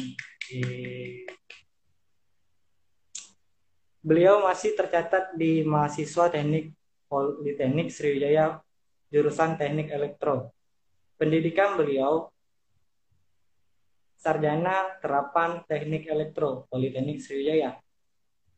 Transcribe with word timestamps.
Beliau 4.01 4.41
masih 4.41 4.73
tercatat 4.73 5.37
di 5.37 5.61
mahasiswa 5.61 6.29
teknik 6.29 6.73
Politeknik 7.05 7.93
Sriwijaya 7.93 8.57
jurusan 9.13 9.59
teknik 9.61 9.93
elektro. 9.93 10.53
Pendidikan 11.21 11.77
beliau 11.77 12.33
sarjana 14.17 14.97
terapan 15.01 15.61
teknik 15.69 16.09
elektro 16.09 16.65
Politeknik 16.69 17.21
Sriwijaya. 17.21 17.77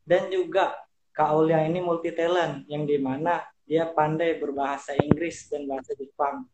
Dan 0.04 0.28
juga 0.28 0.72
Kak 1.12 1.28
Aulia 1.32 1.64
ini 1.64 1.80
multi 1.80 2.12
talent 2.12 2.68
yang 2.68 2.84
di 2.84 3.00
mana 3.00 3.40
dia 3.64 3.88
pandai 3.88 4.36
berbahasa 4.36 4.92
Inggris 5.00 5.48
dan 5.48 5.64
bahasa 5.64 5.96
Jepang. 5.96 6.44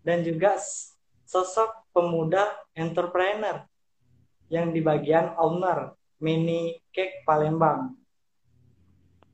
Dan 0.00 0.22
juga 0.24 0.56
sosok 1.26 1.90
pemuda 1.90 2.46
entrepreneur 2.72 3.66
yang 4.46 4.70
di 4.70 4.80
bagian 4.80 5.34
owner 5.36 5.92
mini 6.22 6.78
cake 6.94 7.26
Palembang. 7.26 7.92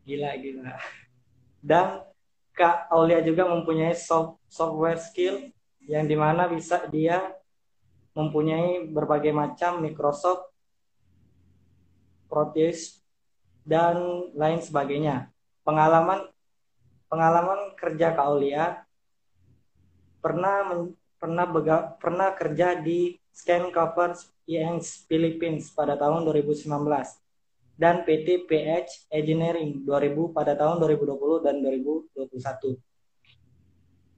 Gila 0.03 0.33
gila. 0.41 0.75
Dan 1.63 2.03
Kak 2.53 2.91
Aulia 2.91 3.23
juga 3.23 3.47
mempunyai 3.49 3.95
soft- 3.95 4.41
software 4.51 4.99
skill 4.99 5.53
yang 5.87 6.05
di 6.05 6.17
mana 6.19 6.51
bisa 6.51 6.85
dia 6.91 7.33
mempunyai 8.13 8.93
berbagai 8.93 9.33
macam 9.33 9.81
Microsoft 9.81 10.53
Proteus 12.29 13.01
dan 13.65 14.29
lain 14.33 14.61
sebagainya. 14.61 15.29
Pengalaman 15.63 16.32
pengalaman 17.13 17.77
kerja 17.77 18.17
Kak 18.17 18.25
Aulia 18.25 18.81
pernah 20.25 20.89
pernah 21.21 21.45
bega- 21.45 21.93
pernah 22.01 22.33
kerja 22.33 22.73
di 22.81 23.21
Scan 23.37 23.69
Covers 23.69 24.33
INS 24.49 25.05
Philippines 25.05 25.69
pada 25.77 25.93
tahun 26.01 26.25
2019 26.25 26.73
dan 27.77 28.01
PT 28.09 28.49
PH 28.49 29.13
Engineering 29.13 29.85
2000 29.85 30.33
pada 30.33 30.57
tahun 30.57 30.81
2020 30.81 31.45
dan 31.45 31.61
2021. 31.61 32.81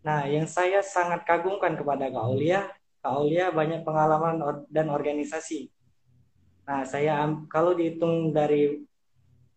Nah, 0.04 0.28
yang 0.30 0.46
saya 0.46 0.78
sangat 0.84 1.26
kagumkan 1.26 1.74
kepada 1.74 2.12
Kak 2.12 2.22
Aulia, 2.22 2.70
banyak 3.50 3.82
pengalaman 3.82 4.38
dan 4.70 4.86
organisasi. 4.92 5.72
Nah, 6.68 6.84
saya 6.84 7.24
kalau 7.48 7.72
dihitung 7.72 8.30
dari 8.30 8.84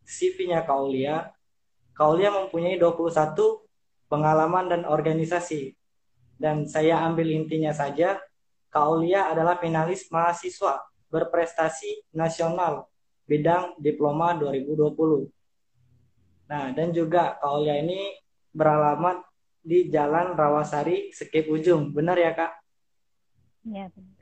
CV-nya 0.08 0.64
Kak 0.64 0.88
Kak 1.98 2.06
Aulia 2.06 2.30
mempunyai 2.30 2.78
21 2.78 3.34
pengalaman 4.06 4.70
dan 4.70 4.86
organisasi. 4.86 5.74
Dan 6.38 6.70
saya 6.70 7.02
ambil 7.02 7.34
intinya 7.34 7.74
saja, 7.74 8.22
Kak 8.70 8.86
Aulia 8.86 9.34
adalah 9.34 9.58
finalis 9.58 10.06
mahasiswa 10.14 10.86
berprestasi 11.10 12.14
nasional 12.14 12.86
bidang 13.26 13.82
diploma 13.82 14.38
2020. 14.38 15.26
Nah, 16.48 16.70
dan 16.78 16.94
juga 16.94 17.42
Kak 17.42 17.50
Aulia 17.50 17.82
ini 17.82 18.14
beralamat 18.54 19.26
di 19.66 19.90
Jalan 19.90 20.38
Rawasari, 20.38 21.10
Sekip 21.10 21.50
Ujung. 21.50 21.98
Benar 21.98 22.22
ya, 22.22 22.32
Kak? 22.38 22.52
Iya, 23.66 23.90
benar. 23.90 24.17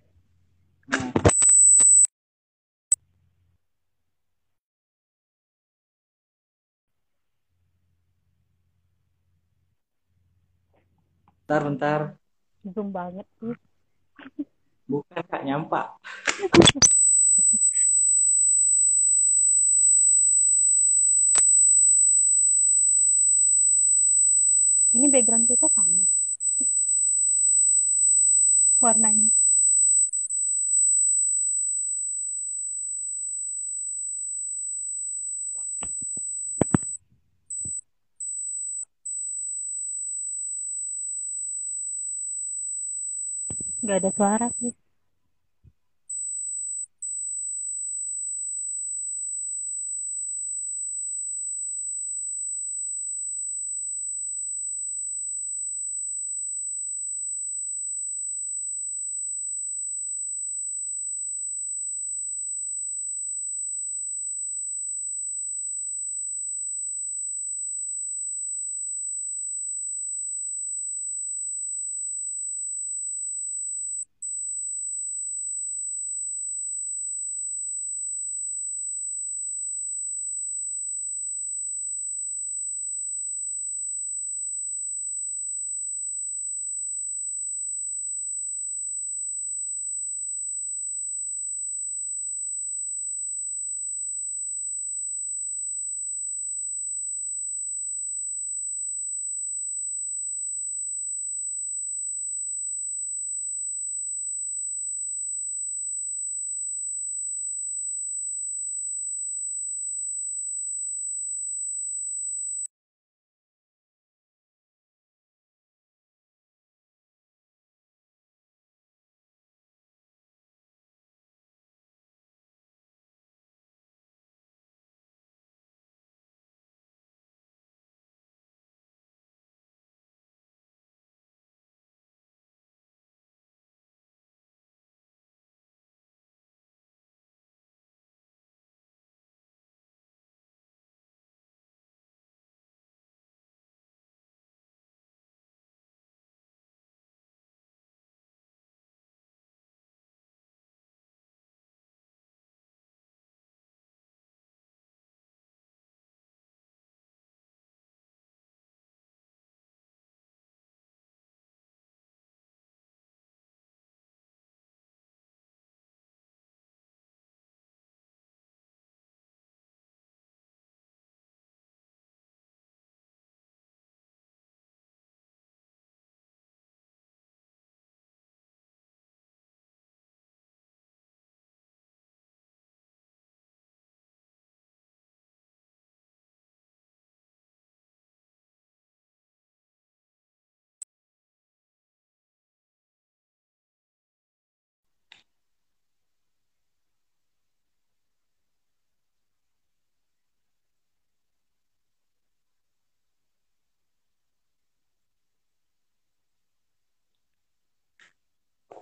Bentar, 11.45 11.61
bentar. 11.61 12.17
Zoom 12.65 12.89
banget 12.89 13.21
sih. 13.37 13.53
Bukan, 14.89 15.21
Kak, 15.29 15.45
nyampak. 15.45 15.93
Ini 24.97 25.05
background 25.13 25.45
kita 25.45 25.69
sama. 25.69 26.09
Warnanya. 28.81 29.29
Gak 43.87 43.97
ada 43.99 44.09
suara 44.17 44.45
sih. 44.59 44.71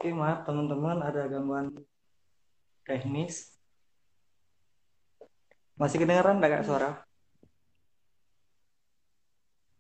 Oke, 0.04 0.12
maaf 0.12 0.44
teman-teman 0.44 1.00
ada 1.00 1.32
gangguan 1.32 1.72
teknis. 2.84 3.56
Masih 5.80 5.96
kedengaran 5.96 6.44
enggak 6.44 6.60
Kak, 6.60 6.68
suara? 6.68 7.08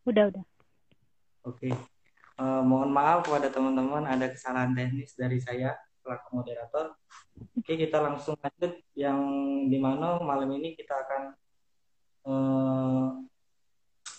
Udah, 0.07 0.31
udah. 0.31 0.43
Oke. 1.43 1.75
Eh, 2.39 2.61
mohon 2.63 2.95
maaf 2.95 3.27
kepada 3.27 3.51
teman-teman 3.51 4.07
ada 4.07 4.31
kesalahan 4.31 4.71
teknis 4.71 5.11
dari 5.19 5.43
saya 5.43 5.75
selaku 5.99 6.39
moderator. 6.39 6.95
Oke, 7.59 7.75
kita 7.75 7.99
langsung 7.99 8.39
lanjut 8.39 8.79
yang 8.95 9.19
di 9.67 9.75
mana 9.75 10.23
malam 10.23 10.47
ini 10.55 10.71
kita 10.79 11.03
akan 11.03 11.21
eh, 12.31 13.07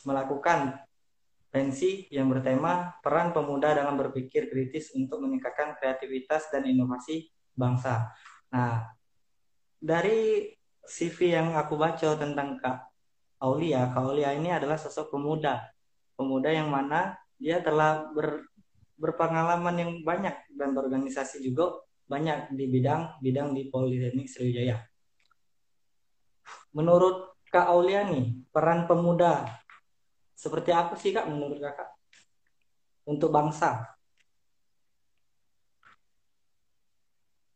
melakukan 0.04 0.83
pensi 1.54 2.10
yang 2.10 2.26
bertema 2.26 2.98
peran 2.98 3.30
pemuda 3.30 3.78
dalam 3.78 3.94
berpikir 3.94 4.50
kritis 4.50 4.90
untuk 4.98 5.22
meningkatkan 5.22 5.78
kreativitas 5.78 6.50
dan 6.50 6.66
inovasi 6.66 7.30
bangsa. 7.54 8.10
Nah, 8.50 8.82
dari 9.78 10.50
CV 10.82 11.38
yang 11.38 11.54
aku 11.54 11.78
baca 11.78 12.18
tentang 12.18 12.58
Kak 12.58 12.90
Aulia, 13.38 13.86
Kak 13.94 14.02
Aulia 14.02 14.34
ini 14.34 14.50
adalah 14.50 14.74
sosok 14.74 15.14
pemuda, 15.14 15.62
pemuda 16.18 16.50
yang 16.50 16.74
mana 16.74 17.14
dia 17.38 17.62
telah 17.62 18.10
ber, 18.10 18.50
berpengalaman 18.98 19.78
yang 19.78 19.90
banyak 20.02 20.34
dan 20.58 20.74
berorganisasi 20.74 21.38
juga 21.38 21.86
banyak 22.10 22.50
di 22.50 22.66
bidang 22.66 23.22
bidang 23.22 23.54
di 23.54 23.70
Politeknik 23.70 24.26
Sriwijaya. 24.26 24.82
Menurut 26.74 27.38
Kak 27.46 27.70
Aulia 27.70 28.02
nih, 28.02 28.42
peran 28.50 28.90
pemuda 28.90 29.46
seperti 30.44 30.70
apa 30.76 30.92
sih 31.00 31.16
Kak 31.16 31.24
menurut 31.24 31.56
Kakak 31.56 31.88
untuk 33.08 33.32
bangsa? 33.32 33.96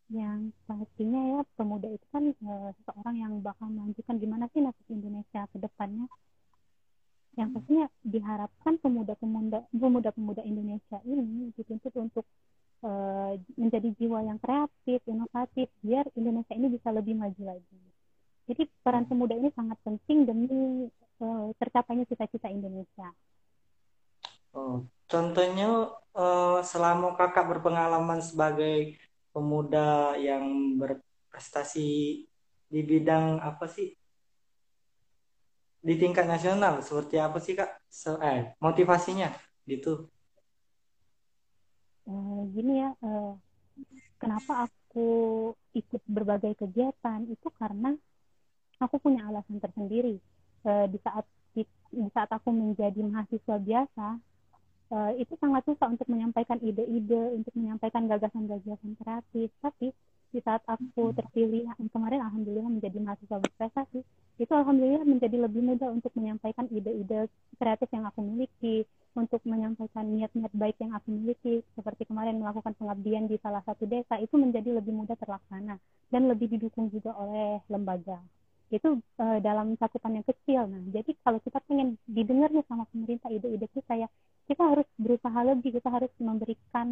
Yang 0.08 0.56
pastinya 0.64 1.20
ya 1.36 1.40
pemuda 1.52 1.84
itu 1.92 2.06
kan 2.08 2.32
e, 2.32 2.52
seseorang 2.80 3.16
yang 3.20 3.32
bakal 3.44 3.68
melanjutkan 3.68 4.16
gimana 4.16 4.48
sih 4.56 4.64
nasib 4.64 4.88
Indonesia 4.88 5.44
ke 5.52 5.56
depannya. 5.60 6.08
Yang 7.36 7.48
pastinya 7.60 7.86
diharapkan 8.08 8.80
pemuda-pemuda 8.80 9.68
pemuda-pemuda 9.68 10.42
Indonesia 10.48 10.96
ini 11.04 11.52
dituntut 11.60 11.92
untuk 12.00 12.24
e, 12.80 12.90
menjadi 13.60 13.92
jiwa 14.00 14.24
yang 14.24 14.40
kreatif, 14.40 15.04
inovatif, 15.04 15.68
biar 15.84 16.08
Indonesia 16.16 16.56
ini 16.56 16.72
bisa 16.72 16.88
lebih 16.88 17.12
maju 17.12 17.42
lagi. 17.44 17.76
Jadi 18.48 18.64
peran 18.80 19.04
pemuda 19.04 19.36
ini 19.36 19.52
sangat 19.52 19.76
penting 19.84 20.24
demi 20.24 20.48
uh, 21.22 21.50
tercapainya 21.58 22.04
cita-cita 22.06 22.48
Indonesia. 22.50 23.08
Oh, 24.56 24.88
contohnya 25.06 25.92
uh, 26.16 26.60
selama 26.64 27.14
kakak 27.14 27.46
berpengalaman 27.46 28.18
sebagai 28.24 28.96
pemuda 29.30 30.16
yang 30.16 30.74
berprestasi 30.80 32.24
di 32.68 32.80
bidang 32.82 33.38
apa 33.38 33.68
sih? 33.68 33.92
Di 35.78 35.94
tingkat 35.94 36.26
nasional 36.26 36.82
seperti 36.82 37.16
apa 37.22 37.38
sih 37.38 37.54
kak? 37.54 37.70
So, 37.86 38.18
eh, 38.18 38.56
motivasinya 38.58 39.30
gitu? 39.68 40.10
Uh, 42.08 42.48
gini 42.56 42.82
ya, 42.82 42.90
uh, 43.04 43.36
kenapa 44.16 44.66
aku 44.66 45.08
ikut 45.76 46.02
berbagai 46.08 46.56
kegiatan 46.56 47.28
itu 47.28 47.48
karena 47.54 47.94
aku 48.80 48.96
punya 48.98 49.28
alasan 49.28 49.60
tersendiri 49.60 50.18
uh, 50.64 50.86
di 50.90 50.98
saat 51.02 51.24
di, 51.54 51.62
di 51.92 52.08
saat 52.14 52.30
aku 52.30 52.50
menjadi 52.50 53.00
mahasiswa 53.02 53.56
biasa 53.58 54.06
uh, 54.92 55.12
itu 55.16 55.34
sangat 55.38 55.62
susah 55.68 55.92
untuk 55.92 56.08
menyampaikan 56.08 56.58
ide-ide 56.60 57.36
untuk 57.36 57.52
menyampaikan 57.54 58.08
gagasan-gagasan 58.08 58.96
kreatif. 58.98 59.48
Tapi 59.60 59.92
di 60.28 60.40
saat 60.44 60.60
aku 60.68 61.16
terpilih 61.16 61.64
kemarin 61.88 62.20
alhamdulillah 62.20 62.68
menjadi 62.68 63.00
mahasiswa 63.00 63.40
berprestasi 63.40 64.04
itu 64.36 64.52
alhamdulillah 64.52 65.02
menjadi 65.08 65.40
lebih 65.40 65.64
mudah 65.64 65.88
untuk 65.88 66.12
menyampaikan 66.14 66.68
ide-ide 66.68 67.32
kreatif 67.56 67.88
yang 67.90 68.04
aku 68.04 68.20
miliki 68.20 68.84
untuk 69.16 69.40
menyampaikan 69.48 70.04
niat-niat 70.04 70.52
baik 70.54 70.76
yang 70.78 70.94
aku 70.94 71.10
miliki. 71.10 71.64
Seperti 71.74 72.06
kemarin 72.06 72.38
melakukan 72.38 72.76
pengabdian 72.76 73.26
di 73.26 73.40
salah 73.40 73.64
satu 73.64 73.88
desa 73.88 74.20
itu 74.20 74.36
menjadi 74.36 74.78
lebih 74.78 74.94
mudah 74.94 75.16
terlaksana 75.16 75.80
dan 76.12 76.22
lebih 76.28 76.52
didukung 76.52 76.92
juga 76.92 77.16
oleh 77.18 77.64
lembaga 77.66 78.20
itu 78.68 79.00
uh, 79.00 79.38
dalam 79.40 79.74
cakupan 79.80 80.20
yang 80.20 80.26
kecil. 80.26 80.68
Nah, 80.68 80.82
jadi 80.92 81.16
kalau 81.24 81.40
kita 81.40 81.58
pengen 81.64 81.96
didengarnya 82.04 82.60
sama 82.68 82.84
pemerintah 82.92 83.32
ide-ide 83.32 83.68
kita 83.72 83.96
ya, 83.96 84.08
kita 84.44 84.62
harus 84.64 84.88
berusaha 85.00 85.40
lebih, 85.44 85.80
kita 85.80 85.88
harus 85.88 86.12
memberikan 86.20 86.88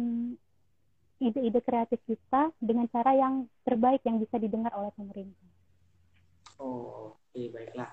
ide-ide 1.17 1.61
kreatif 1.61 2.01
kita 2.05 2.53
dengan 2.61 2.85
cara 2.89 3.13
yang 3.13 3.49
terbaik 3.65 4.01
yang 4.05 4.21
bisa 4.21 4.37
didengar 4.37 4.73
oleh 4.77 4.93
pemerintah. 4.93 5.49
Oh, 6.57 7.13
oke 7.13 7.41
baiklah. 7.53 7.89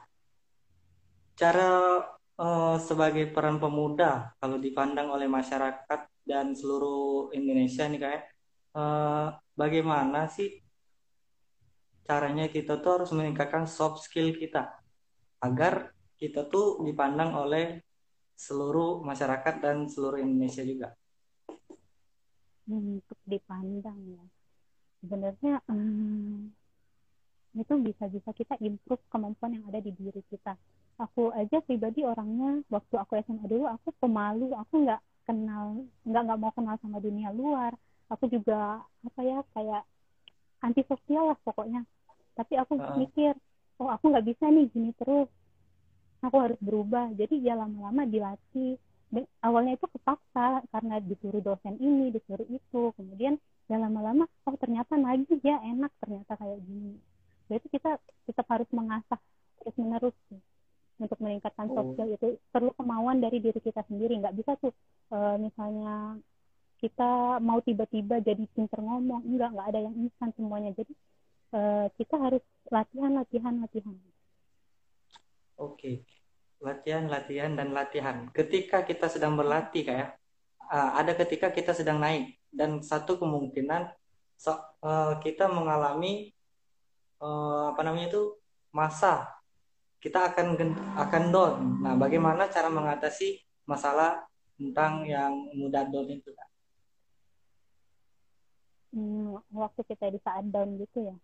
Cara 1.36 2.00
uh, 2.40 2.76
sebagai 2.80 3.28
peran 3.32 3.60
pemuda 3.60 4.32
kalau 4.40 4.56
dipandang 4.56 5.12
oleh 5.12 5.28
masyarakat 5.28 6.00
dan 6.24 6.56
seluruh 6.56 7.28
Indonesia 7.36 7.84
nih 7.84 8.00
kayak 8.00 8.22
uh, 8.72 9.36
bagaimana 9.52 10.28
sih 10.32 10.63
caranya 12.04 12.52
kita 12.52 12.78
tuh 12.84 13.00
harus 13.00 13.10
meningkatkan 13.16 13.64
soft 13.64 14.04
skill 14.04 14.36
kita 14.36 14.76
agar 15.40 15.96
kita 16.20 16.46
tuh 16.48 16.84
dipandang 16.84 17.32
oleh 17.32 17.80
seluruh 18.36 19.00
masyarakat 19.00 19.54
dan 19.60 19.88
seluruh 19.88 20.20
Indonesia 20.20 20.60
juga. 20.64 20.92
Untuk 22.64 23.18
dipandang 23.28 23.98
ya, 24.08 24.24
sebenarnya 25.04 25.60
hmm, 25.68 26.48
itu 27.54 27.74
bisa-bisa 27.80 28.30
kita 28.32 28.56
improve 28.60 29.04
kemampuan 29.12 29.60
yang 29.60 29.64
ada 29.68 29.80
di 29.84 29.92
diri 29.92 30.24
kita. 30.32 30.56
Aku 30.96 31.34
aja 31.34 31.60
pribadi 31.60 32.06
orangnya 32.06 32.62
waktu 32.70 32.94
aku 32.96 33.18
SMA 33.20 33.44
dulu 33.50 33.68
aku 33.68 33.92
pemalu, 34.00 34.54
aku 34.54 34.86
nggak 34.86 35.02
kenal, 35.28 35.84
nggak 36.06 36.22
nggak 36.24 36.40
mau 36.40 36.52
kenal 36.54 36.76
sama 36.80 36.98
dunia 37.02 37.30
luar. 37.34 37.76
Aku 38.08 38.28
juga 38.28 38.80
apa 38.80 39.20
ya 39.20 39.40
kayak 39.52 39.82
antisosial 40.64 41.34
lah 41.34 41.38
pokoknya 41.44 41.84
tapi 42.34 42.58
aku 42.58 42.78
uh. 42.78 42.98
mikir 42.98 43.32
oh 43.78 43.90
aku 43.90 44.10
nggak 44.10 44.26
bisa 44.26 44.44
nih 44.50 44.66
gini 44.70 44.90
terus. 44.98 45.30
Aku 46.24 46.36
harus 46.40 46.58
berubah. 46.62 47.12
Jadi 47.14 47.42
ya 47.44 47.54
lama-lama 47.58 48.08
dilatih. 48.08 48.80
Dan 49.12 49.28
awalnya 49.44 49.78
itu 49.78 49.86
kepaksa 49.86 50.64
karena 50.72 50.98
disuruh 50.98 51.42
dosen 51.44 51.78
ini 51.78 52.10
disuruh 52.10 52.46
itu. 52.48 52.90
Kemudian 52.96 53.38
ya 53.70 53.76
lama-lama 53.80 54.28
oh 54.44 54.56
ternyata 54.60 54.96
lagi 54.96 55.40
ya 55.44 55.60
enak 55.62 55.92
ternyata 56.00 56.32
kayak 56.38 56.60
gini. 56.64 56.96
Berarti 57.46 57.68
kita 57.68 58.00
tetap 58.24 58.46
harus 58.48 58.68
mengasah 58.72 59.20
terus 59.60 59.74
menerus 59.76 60.16
sih 60.32 60.40
untuk 60.94 61.18
meningkatkan 61.18 61.66
soft 61.74 61.92
skill 61.94 62.08
oh. 62.08 62.16
itu. 62.16 62.28
Perlu 62.48 62.70
kemauan 62.78 63.20
dari 63.20 63.38
diri 63.42 63.60
kita 63.60 63.84
sendiri. 63.84 64.16
Nggak 64.16 64.36
bisa 64.40 64.52
tuh 64.58 64.72
e, 65.12 65.18
misalnya 65.38 66.16
kita 66.80 67.38
mau 67.44 67.60
tiba-tiba 67.60 68.24
jadi 68.24 68.48
pinter 68.56 68.80
ngomong. 68.80 69.28
Enggak 69.28 69.52
nggak 69.52 69.68
ada 69.76 69.80
yang 69.84 69.94
instan 70.08 70.32
semuanya. 70.40 70.72
Jadi 70.72 70.96
e, 71.54 71.60
kita 71.94 72.18
harus 72.18 72.42
latihan 72.68 73.14
latihan 73.14 73.54
latihan. 73.62 73.94
Oke. 75.54 76.02
Latihan 76.58 77.06
latihan 77.06 77.54
dan 77.54 77.70
latihan. 77.70 78.26
Ketika 78.34 78.82
kita 78.82 79.06
sedang 79.06 79.38
berlatih 79.38 79.84
kayak 79.86 80.16
uh, 80.72 80.96
ada 80.96 81.12
ketika 81.14 81.52
kita 81.52 81.76
sedang 81.76 82.00
naik. 82.00 82.34
Dan 82.54 82.80
satu 82.80 83.18
kemungkinan 83.18 83.90
so, 84.38 84.54
uh, 84.82 85.18
kita 85.18 85.50
mengalami 85.50 86.32
uh, 87.20 87.74
apa 87.74 87.80
namanya 87.84 88.10
itu 88.16 88.22
masa. 88.72 89.28
Kita 90.00 90.32
akan 90.32 90.56
akan 90.96 91.24
down. 91.30 91.54
Nah 91.84 91.94
bagaimana 92.00 92.48
cara 92.48 92.72
mengatasi 92.72 93.44
masalah 93.68 94.24
tentang 94.56 95.04
yang 95.04 95.34
mudah 95.54 95.84
down 95.90 96.08
itu 96.08 96.30
kan 96.32 96.48
hmm, 98.94 99.42
waktu 99.50 99.80
kita 99.90 100.06
di 100.14 100.18
saat 100.22 100.46
down 100.48 100.78
gitu 100.78 101.10
ya 101.10 101.16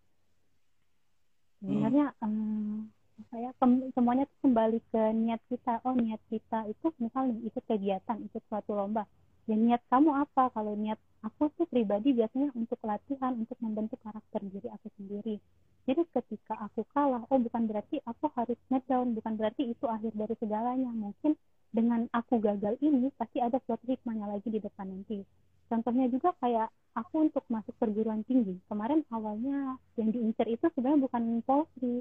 sebenarnya 1.61 2.11
hmm. 2.17 2.25
um, 2.25 2.89
saya 3.29 3.53
semuanya 3.93 4.25
tuh 4.25 4.49
kembali 4.49 4.81
ke 4.89 5.01
niat 5.13 5.41
kita. 5.45 5.77
Oh 5.85 5.93
niat 5.93 6.19
kita 6.33 6.65
itu 6.67 6.89
misalnya 6.97 7.37
ikut 7.45 7.63
kegiatan 7.69 8.17
ikut 8.17 8.41
suatu 8.49 8.73
lomba 8.73 9.05
ya 9.45 9.55
niat 9.55 9.81
kamu 9.89 10.11
apa? 10.25 10.49
Kalau 10.53 10.73
niat 10.73 10.97
aku 11.21 11.53
tuh 11.53 11.69
pribadi 11.69 12.17
biasanya 12.17 12.49
untuk 12.57 12.81
latihan 12.81 13.37
untuk 13.37 13.57
membentuk 13.61 14.01
karakter 14.01 14.41
diri 14.41 14.67
aku 14.73 14.89
sendiri. 14.97 15.37
Jadi 15.85 16.01
ketika 16.13 16.57
aku 16.61 16.85
kalah 16.93 17.25
oh 17.29 17.39
bukan 17.41 17.69
berarti 17.69 18.01
aku 18.05 18.29
harus 18.37 18.57
ngedown 18.69 19.17
bukan 19.17 19.33
berarti 19.37 19.69
itu 19.69 19.85
akhir 19.85 20.13
dari 20.17 20.35
segalanya. 20.41 20.89
Mungkin 20.89 21.37
dengan 21.71 22.09
aku 22.11 22.41
gagal 22.41 22.75
ini 22.81 23.13
pasti 23.15 23.39
ada 23.39 23.61
suatu 23.63 23.85
hikmahnya 23.87 24.27
lagi 24.27 24.49
di 24.51 24.59
depan 24.59 24.91
nanti 24.91 25.23
contohnya 25.71 26.05
juga 26.13 26.29
kayak 26.43 26.67
aku 26.99 27.15
untuk 27.31 27.43
masuk 27.55 27.73
perguruan 27.81 28.21
tinggi. 28.29 28.53
Kemarin 28.69 29.01
awalnya 29.15 29.79
yang 29.99 30.09
diincar 30.15 30.47
itu 30.55 30.65
sebenarnya 30.75 31.01
bukan 31.07 31.23
polri 31.47 31.95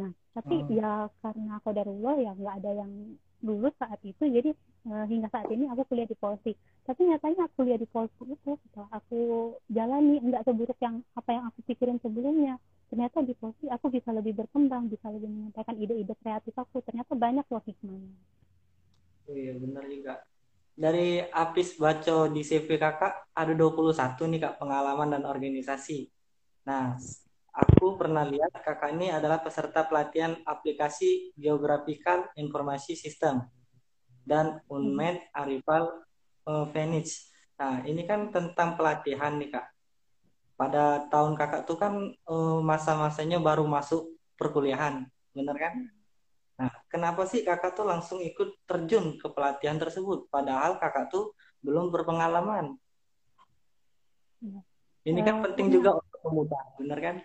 nah 0.00 0.10
tapi 0.34 0.54
Hmm. 0.62 0.74
ya 0.80 1.06
karena 1.22 1.54
kodarullah 1.64 2.14
ya 2.18 2.30
nggak 2.34 2.54
ada 2.58 2.70
yang 2.82 2.92
lulus 3.46 3.74
saat 3.82 4.00
itu. 4.10 4.24
Jadi 4.36 4.50
eh, 4.90 5.04
hingga 5.10 5.28
saat 5.34 5.48
ini 5.54 5.64
aku 5.72 5.82
kuliah 5.90 6.08
di 6.12 6.16
Polsi 6.18 6.52
tapi 6.88 7.00
nyatanya 7.08 7.40
aku 7.46 7.54
kuliah 7.64 7.78
di 7.82 7.88
Polsi 7.94 8.22
itu 8.34 8.50
setelah 8.66 8.90
aku 8.98 9.18
jalani 9.76 10.14
nggak 10.26 10.42
seburuk 10.46 10.78
yang 10.86 10.96
apa 11.18 11.30
yang 11.36 11.44
aku 11.50 11.58
pikirin 11.68 11.98
sebelumnya. 12.04 12.54
Ternyata 12.90 13.18
di 13.28 13.34
Polsi 13.40 13.64
aku 13.70 13.86
bisa 13.96 14.10
lebih 14.18 14.34
berkembang 14.40 14.84
bisa 14.92 15.06
lebih 15.14 15.28
menyampaikan 15.30 15.76
ide-ide 15.78 16.14
kreatif 16.22 16.54
aku. 16.58 16.76
Ternyata 16.86 17.12
banyak 17.24 17.46
loh 17.52 17.62
hikmahnya. 17.68 18.14
Iya 19.40 19.52
benar 19.62 19.84
juga. 19.92 20.12
Dari 20.74 21.22
Apis 21.22 21.78
Baco 21.78 22.26
di 22.26 22.42
CV 22.42 22.66
kakak 22.74 23.30
ada 23.30 23.52
21 23.54 23.94
nih 24.26 24.40
kak 24.42 24.54
pengalaman 24.58 25.14
dan 25.14 25.22
organisasi. 25.22 26.10
Nah, 26.66 26.98
aku 27.54 27.94
pernah 27.94 28.26
lihat 28.26 28.50
kakak 28.58 28.90
ini 28.98 29.14
adalah 29.14 29.38
peserta 29.38 29.86
pelatihan 29.86 30.34
aplikasi 30.42 31.30
Geographical 31.38 32.26
Informasi 32.34 32.98
System 32.98 33.46
dan 34.26 34.58
Unmed 34.66 35.22
Arrival 35.30 36.02
eh, 36.50 36.66
Phoenix. 36.74 37.30
Nah, 37.54 37.86
ini 37.86 38.02
kan 38.02 38.34
tentang 38.34 38.74
pelatihan 38.74 39.38
nih 39.38 39.54
kak. 39.54 39.66
Pada 40.58 41.06
tahun 41.06 41.38
kakak 41.38 41.70
tuh 41.70 41.78
kan 41.78 41.94
eh, 42.10 42.58
masa-masanya 42.66 43.38
baru 43.38 43.62
masuk 43.62 44.10
perkuliahan, 44.34 45.06
bener 45.30 45.54
kan? 45.54 45.74
Nah, 46.54 46.70
kenapa 46.86 47.26
sih 47.26 47.42
kakak 47.42 47.74
tuh 47.74 47.82
langsung 47.82 48.22
ikut 48.22 48.62
terjun 48.62 49.18
ke 49.18 49.26
pelatihan 49.26 49.74
tersebut? 49.74 50.30
Padahal 50.30 50.78
kakak 50.78 51.10
tuh 51.10 51.34
belum 51.66 51.90
berpengalaman. 51.90 52.78
Iya. 54.38 54.60
Ini 55.04 55.20
kan 55.20 55.34
Eh, 55.40 55.42
penting 55.50 55.66
karena- 55.68 55.76
juga 55.76 55.90
untuk 55.98 56.18
pemuda, 56.22 56.58
bener 56.78 56.98
kan? 57.02 57.16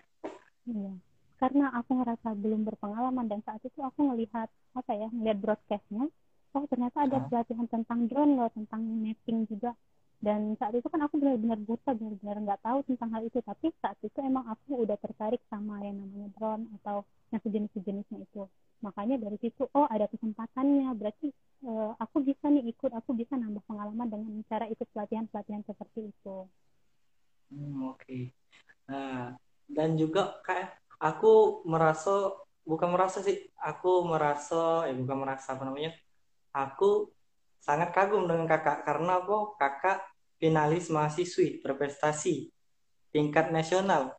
Iya. 0.66 0.92
Karena 1.40 1.66
aku 1.72 1.90
ngerasa 1.96 2.28
belum 2.36 2.60
berpengalaman 2.68 3.26
dan 3.30 3.40
saat 3.46 3.62
itu 3.64 3.80
aku 3.80 4.12
ngelihat 4.12 4.48
apa 4.76 4.92
ya, 4.92 5.08
ngelihat 5.08 5.38
broadcastnya, 5.40 6.04
oh 6.52 6.64
ternyata 6.68 7.08
ada 7.08 7.18
pelatihan 7.24 7.64
tentang 7.64 8.04
drone 8.10 8.36
loh, 8.36 8.50
tentang 8.52 8.82
mapping 8.84 9.48
juga. 9.48 9.72
Dan 10.20 10.52
saat 10.60 10.76
itu 10.76 10.84
kan 10.92 11.00
aku 11.00 11.16
benar-benar 11.16 11.56
buta, 11.64 11.96
benar-benar 11.96 12.36
nggak 12.44 12.60
tahu 12.60 12.78
tentang 12.84 13.08
hal 13.16 13.24
itu. 13.24 13.40
Tapi 13.40 13.72
saat 13.80 13.96
itu 14.04 14.18
emang 14.20 14.44
aku 14.52 14.84
udah 14.84 15.00
tertarik 15.00 15.40
sama 15.48 15.80
yang 15.80 15.96
namanya 15.96 16.28
drone 16.36 16.68
atau 16.76 17.08
yang 17.32 17.40
sejenis-sejenisnya 17.40 18.28
itu. 18.28 18.44
Makanya 18.80 19.16
dari 19.20 19.36
situ, 19.40 19.68
oh 19.76 19.86
ada 19.88 20.08
kesempatannya. 20.08 20.90
Berarti 20.96 21.28
eh, 21.66 21.90
aku 22.00 22.16
bisa 22.24 22.48
nih 22.48 22.64
ikut, 22.72 22.90
aku 22.96 23.10
bisa 23.12 23.36
nambah 23.36 23.60
pengalaman 23.68 24.08
dengan 24.08 24.32
cara 24.48 24.64
ikut 24.68 24.88
pelatihan-pelatihan 24.96 25.62
seperti 25.68 26.08
itu. 26.08 26.36
Hmm, 27.50 27.92
oke. 27.92 28.16
Nah, 28.88 29.36
dan 29.68 29.90
juga 30.00 30.40
kayak 30.46 30.80
aku 31.02 31.64
merasa 31.68 32.32
bukan 32.64 32.88
merasa 32.94 33.20
sih, 33.24 33.36
aku 33.60 34.06
merasa 34.06 34.86
eh 34.88 34.96
bukan 34.96 35.18
merasa 35.26 35.56
apa 35.56 35.64
namanya? 35.68 35.92
Aku 36.54 37.12
sangat 37.60 37.92
kagum 37.92 38.24
dengan 38.30 38.48
kakak 38.48 38.86
karena 38.88 39.20
apa? 39.20 39.36
Kakak 39.60 39.98
finalis 40.40 40.88
mahasiswi 40.88 41.60
berprestasi 41.60 42.48
tingkat 43.12 43.52
nasional 43.52 44.16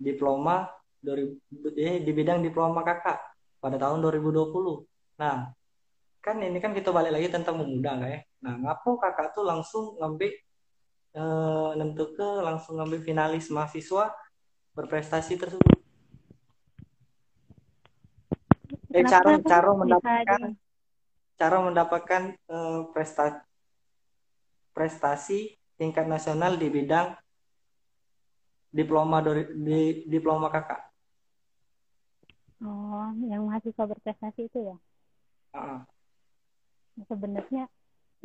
diploma 0.00 0.66
2000 0.98 1.70
eh, 1.76 2.00
di 2.02 2.10
bidang 2.10 2.42
diploma 2.42 2.82
kakak 2.82 3.33
pada 3.64 3.80
tahun 3.80 4.04
2020. 4.04 4.84
Nah, 5.16 5.48
kan 6.20 6.36
ini 6.36 6.60
kan 6.60 6.76
kita 6.76 6.92
balik 6.92 7.16
lagi 7.16 7.32
tentang 7.32 7.56
pemuda 7.56 7.96
lah 7.96 8.12
ya. 8.12 8.20
Nah, 8.44 8.60
ngapa 8.60 8.90
kakak 9.00 9.32
tuh 9.32 9.48
langsung 9.48 9.96
ngambil 9.96 10.36
eh, 11.16 11.70
nentu 11.80 12.12
ke 12.12 12.28
langsung 12.44 12.76
ngambil 12.76 13.00
finalis 13.00 13.48
mahasiswa 13.48 14.12
berprestasi 14.76 15.40
tersebut. 15.40 15.80
Eh, 18.92 19.04
cara 19.08 19.40
cara 19.40 19.70
mendapatkan 19.72 20.40
cara 21.40 21.56
mendapatkan 21.64 22.22
eh, 22.36 22.80
prestasi 22.92 23.40
prestasi 24.76 25.40
tingkat 25.80 26.04
nasional 26.04 26.60
di 26.60 26.68
bidang 26.68 27.16
diploma 28.68 29.24
di 29.24 30.04
diploma 30.04 30.52
kakak. 30.52 30.93
Mahasiswa 33.64 33.96
berprestasi 33.96 34.40
itu 34.44 34.60
ya? 34.60 34.76
Ah, 35.56 35.88
sebenarnya 37.08 37.64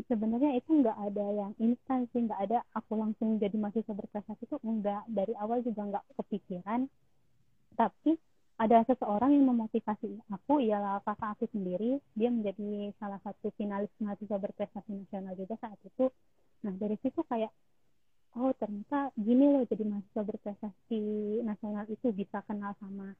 sebenarnya 0.03 0.51
itu 0.59 0.67
nggak 0.83 0.99
ada 0.99 1.25
yang 1.31 1.51
instan 1.63 2.11
sih 2.11 2.27
nggak 2.27 2.43
ada 2.43 2.59
aku 2.75 2.99
langsung 2.99 3.39
jadi 3.39 3.55
mahasiswa 3.55 3.95
berprestasi 3.95 4.43
itu 4.43 4.59
enggak 4.67 5.07
dari 5.07 5.31
awal 5.39 5.63
juga 5.63 5.87
nggak 5.87 6.05
kepikiran. 6.19 6.91
Tapi 7.71 8.19
ada 8.59 8.83
seseorang 8.83 9.31
yang 9.31 9.47
memotivasi 9.55 10.19
aku 10.27 10.59
ialah 10.59 10.99
kakak 11.07 11.39
aku 11.39 11.47
sendiri. 11.55 12.03
Dia 12.19 12.35
menjadi 12.35 12.91
salah 12.99 13.23
satu 13.23 13.55
finalis 13.55 13.95
mahasiswa 14.03 14.43
berprestasi 14.43 14.91
nasional 14.91 15.39
juga 15.39 15.55
saat 15.63 15.79
itu. 15.87 16.11
Nah 16.67 16.75
dari 16.75 16.99
situ 16.99 17.23
kayak 17.23 17.55
oh 18.35 18.51
ternyata 18.59 19.15
gini 19.15 19.55
loh 19.55 19.63
jadi 19.71 19.87
mahasiswa 19.87 20.19
berprestasi 20.19 20.99
nasional 21.47 21.87
itu 21.87 22.11
bisa 22.11 22.43
kenal 22.43 22.75
sama 22.83 23.15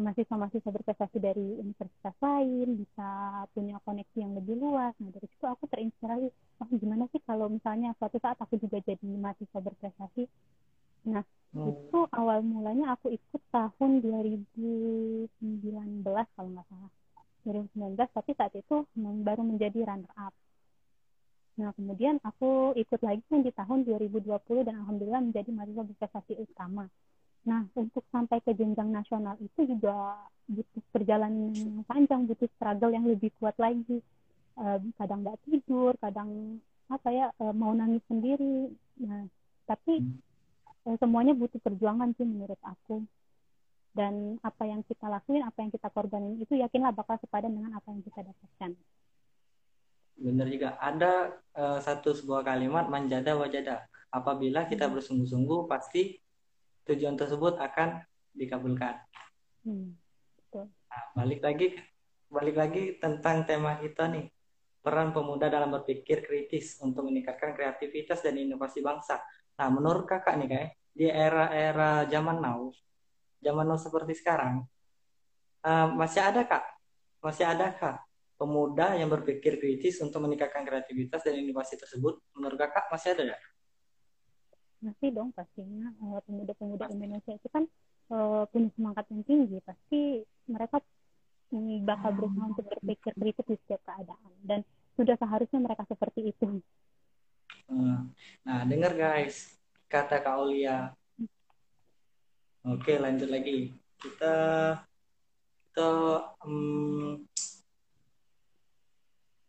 mahasiswa-mahasiswa 0.00 0.70
berprestasi 0.70 1.16
dari 1.22 1.58
universitas 1.60 2.14
lain 2.18 2.78
bisa 2.80 3.08
punya 3.54 3.78
koneksi 3.82 4.16
yang 4.18 4.32
lebih 4.38 4.58
luas. 4.58 4.94
Nah 4.98 5.10
dari 5.10 5.26
situ 5.30 5.44
aku 5.44 5.66
terinspirasi 5.70 6.28
oh 6.62 6.68
gimana 6.78 7.04
sih 7.10 7.20
kalau 7.26 7.50
misalnya 7.50 7.94
suatu 7.98 8.18
saat 8.18 8.38
aku 8.38 8.58
juga 8.58 8.78
jadi 8.82 9.04
mahasiswa 9.04 9.60
berprestasi? 9.60 10.26
Nah 11.10 11.22
hmm. 11.54 11.68
itu 11.70 11.98
awal 12.14 12.42
mulanya 12.42 12.94
aku 12.98 13.10
ikut 13.12 13.42
tahun 13.54 14.02
2019 14.02 15.28
kalau 16.08 16.50
nggak 16.50 16.66
salah. 16.70 16.92
2019 17.44 18.00
tapi 18.00 18.32
saat 18.34 18.52
itu 18.56 18.88
baru 18.96 19.44
menjadi 19.44 19.84
runner 19.84 20.12
up 20.16 20.34
nah 21.54 21.70
kemudian 21.78 22.18
aku 22.26 22.74
ikut 22.74 22.98
lagi 22.98 23.22
di 23.30 23.52
tahun 23.54 23.86
2020 23.86 24.26
dan 24.66 24.74
alhamdulillah 24.82 25.22
menjadi 25.22 25.54
mahasiswa 25.54 25.86
berprestasi 25.86 26.34
utama 26.42 26.90
Nah, 27.44 27.68
untuk 27.76 28.04
sampai 28.08 28.40
ke 28.40 28.56
jenjang 28.56 28.88
nasional 28.88 29.36
itu 29.36 29.68
juga 29.68 30.16
butuh 30.48 30.82
perjalanan 30.92 31.52
yang 31.52 31.84
panjang, 31.84 32.24
butuh 32.24 32.48
struggle 32.56 32.92
yang 32.92 33.04
lebih 33.04 33.28
kuat 33.36 33.56
lagi. 33.60 34.00
Kadang 34.96 35.20
nggak 35.24 35.40
tidur, 35.44 35.92
kadang 36.00 36.60
apa 36.88 37.08
ya 37.12 37.26
eh, 37.36 37.54
mau 37.54 37.72
nangis 37.76 38.00
sendiri. 38.08 38.72
Nah, 39.04 39.28
tapi 39.68 40.00
eh, 40.88 40.96
semuanya 40.96 41.36
butuh 41.36 41.60
perjuangan 41.60 42.16
sih 42.16 42.24
menurut 42.24 42.60
aku. 42.64 43.04
Dan 43.94 44.40
apa 44.42 44.66
yang 44.66 44.82
kita 44.82 45.06
lakuin, 45.06 45.46
apa 45.46 45.62
yang 45.62 45.70
kita 45.70 45.86
korbanin 45.92 46.40
itu 46.42 46.58
yakinlah 46.58 46.90
bakal 46.90 47.14
sepadan 47.20 47.54
dengan 47.54 47.78
apa 47.78 47.94
yang 47.94 48.02
kita 48.02 48.26
dapatkan. 48.26 48.72
Benar 50.16 50.46
juga. 50.48 50.80
Ada 50.80 51.12
eh, 51.60 51.78
satu 51.84 52.16
sebuah 52.16 52.40
kalimat 52.40 52.88
manjada 52.88 53.36
wajada. 53.36 53.84
Apabila 54.08 54.64
kita 54.64 54.88
bersungguh-sungguh 54.88 55.68
pasti 55.68 56.23
tujuan 56.84 57.16
tersebut 57.16 57.56
akan 57.56 58.04
dikabulkan. 58.36 59.00
Hmm, 59.64 59.96
betul. 60.36 60.68
Nah, 60.68 61.04
balik 61.16 61.40
lagi 61.40 61.68
balik 62.28 62.56
lagi 62.58 62.82
tentang 62.98 63.46
tema 63.48 63.78
kita 63.80 64.10
nih. 64.10 64.26
Peran 64.84 65.16
pemuda 65.16 65.48
dalam 65.48 65.72
berpikir 65.72 66.20
kritis 66.20 66.76
untuk 66.84 67.08
meningkatkan 67.08 67.56
kreativitas 67.56 68.20
dan 68.20 68.36
inovasi 68.36 68.84
bangsa. 68.84 69.16
Nah, 69.56 69.68
menurut 69.72 70.04
kakak 70.04 70.36
nih 70.36 70.48
kayak 70.50 70.70
di 70.92 71.06
era-era 71.08 72.04
zaman 72.04 72.44
now, 72.44 72.68
zaman 73.40 73.64
now 73.64 73.80
seperti 73.80 74.12
sekarang, 74.12 74.68
eh, 75.64 75.88
masih 75.88 76.20
ada 76.20 76.44
kak? 76.44 76.64
Masih 77.24 77.48
ada 77.48 77.72
kak 77.72 77.96
pemuda 78.36 78.98
yang 78.98 79.08
berpikir 79.08 79.56
kritis 79.56 80.02
untuk 80.04 80.20
meningkatkan 80.20 80.66
kreativitas 80.68 81.24
dan 81.24 81.40
inovasi 81.40 81.80
tersebut? 81.80 82.20
Menurut 82.36 82.60
kakak 82.60 82.92
masih 82.92 83.16
ada 83.16 83.24
ya? 83.32 83.38
Masih 84.84 85.08
dong 85.10 85.32
pastinya 85.32 85.88
eh, 85.90 86.20
pemuda-pemuda 86.28 86.92
Indonesia 86.92 87.32
itu 87.32 87.48
kan 87.48 87.64
eh, 88.12 88.42
punya 88.52 88.68
semangat 88.76 89.04
yang 89.08 89.22
tinggi 89.24 89.58
pasti 89.64 90.20
mereka 90.46 90.84
bakal 91.86 92.10
berusaha 92.18 92.50
untuk 92.50 92.66
berpikir 92.66 93.14
kritis 93.14 93.46
di 93.46 93.56
setiap 93.62 93.80
keadaan 93.86 94.32
dan 94.42 94.60
sudah 94.98 95.14
seharusnya 95.18 95.62
mereka 95.62 95.86
seperti 95.86 96.34
itu 96.34 96.60
Hmm. 97.64 98.12
Nah, 98.44 98.62
dengar 98.68 98.92
guys, 98.92 99.56
kata 99.88 100.20
Kak 100.20 100.36
Aulia. 100.36 100.92
Oke, 102.64 102.96
lanjut 103.00 103.28
lagi. 103.28 103.72
Kita 104.00 104.36
kita 105.74 105.90
hmm, 106.44 107.24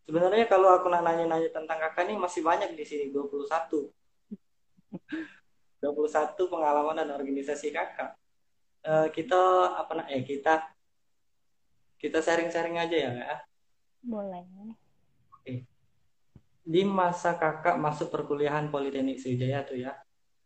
sebenarnya 0.08 0.48
kalau 0.50 0.74
aku 0.74 0.90
nak 0.90 1.06
nanya-nanya 1.06 1.54
tentang 1.54 1.78
kakak 1.78 2.08
nih 2.08 2.18
masih 2.18 2.42
banyak 2.42 2.72
di 2.74 2.84
sini 2.88 3.04
21. 3.12 3.46
21 5.80 6.52
pengalaman 6.52 6.96
dan 7.00 7.10
organisasi 7.14 7.70
kakak. 7.70 8.16
Eh, 8.86 9.08
kita 9.12 9.74
apa 9.76 9.92
nak 9.98 10.06
eh 10.10 10.22
kita 10.22 10.62
kita 11.96 12.20
sharing-sharing 12.20 12.76
aja 12.76 12.96
ya, 12.96 13.10
Kak. 13.12 13.40
boleh 14.06 14.46
di 16.66 16.82
masa 16.82 17.38
kakak 17.38 17.78
masuk 17.78 18.10
perkuliahan 18.10 18.74
Politeknik 18.74 19.22
Sriwijaya 19.22 19.62
tuh 19.62 19.78
ya, 19.78 19.94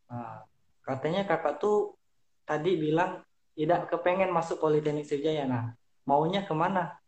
nah, 0.04 0.44
katanya 0.84 1.24
kakak 1.24 1.56
tuh 1.56 1.96
tadi 2.44 2.76
bilang 2.76 3.24
tidak 3.56 3.88
kepengen 3.88 4.28
masuk 4.28 4.60
Politeknik 4.60 5.08
Sriwijaya. 5.08 5.48
Nah, 5.48 5.72
maunya 6.04 6.44
ke 6.44 6.52
mana 6.52 7.00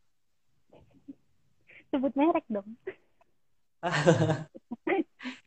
sebut 1.92 2.12
merek 2.16 2.46
dong 2.48 2.64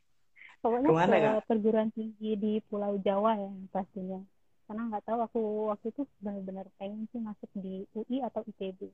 pokoknya 0.66 0.90
Ke 0.90 0.96
mana, 0.98 1.14
ke 1.14 1.22
Kak? 1.22 1.42
perguruan 1.46 1.88
tinggi 1.94 2.30
di 2.34 2.52
Pulau 2.66 2.98
Jawa 2.98 3.38
ya 3.38 3.50
pastinya 3.70 4.18
karena 4.66 4.82
nggak 4.90 5.04
tahu 5.06 5.18
aku 5.22 5.40
waktu 5.70 5.86
itu 5.94 6.02
benar-benar 6.18 6.66
pengen 6.74 7.06
sih 7.14 7.22
masuk 7.22 7.46
di 7.54 7.86
UI 7.94 8.18
atau 8.20 8.42
ITB 8.42 8.90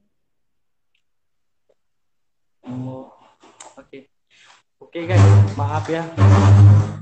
Oh, 2.63 3.11
oke. 3.75 4.07
Oke 4.79 5.01
guys, 5.03 5.19
maaf 5.59 5.83
ya. 5.91 6.07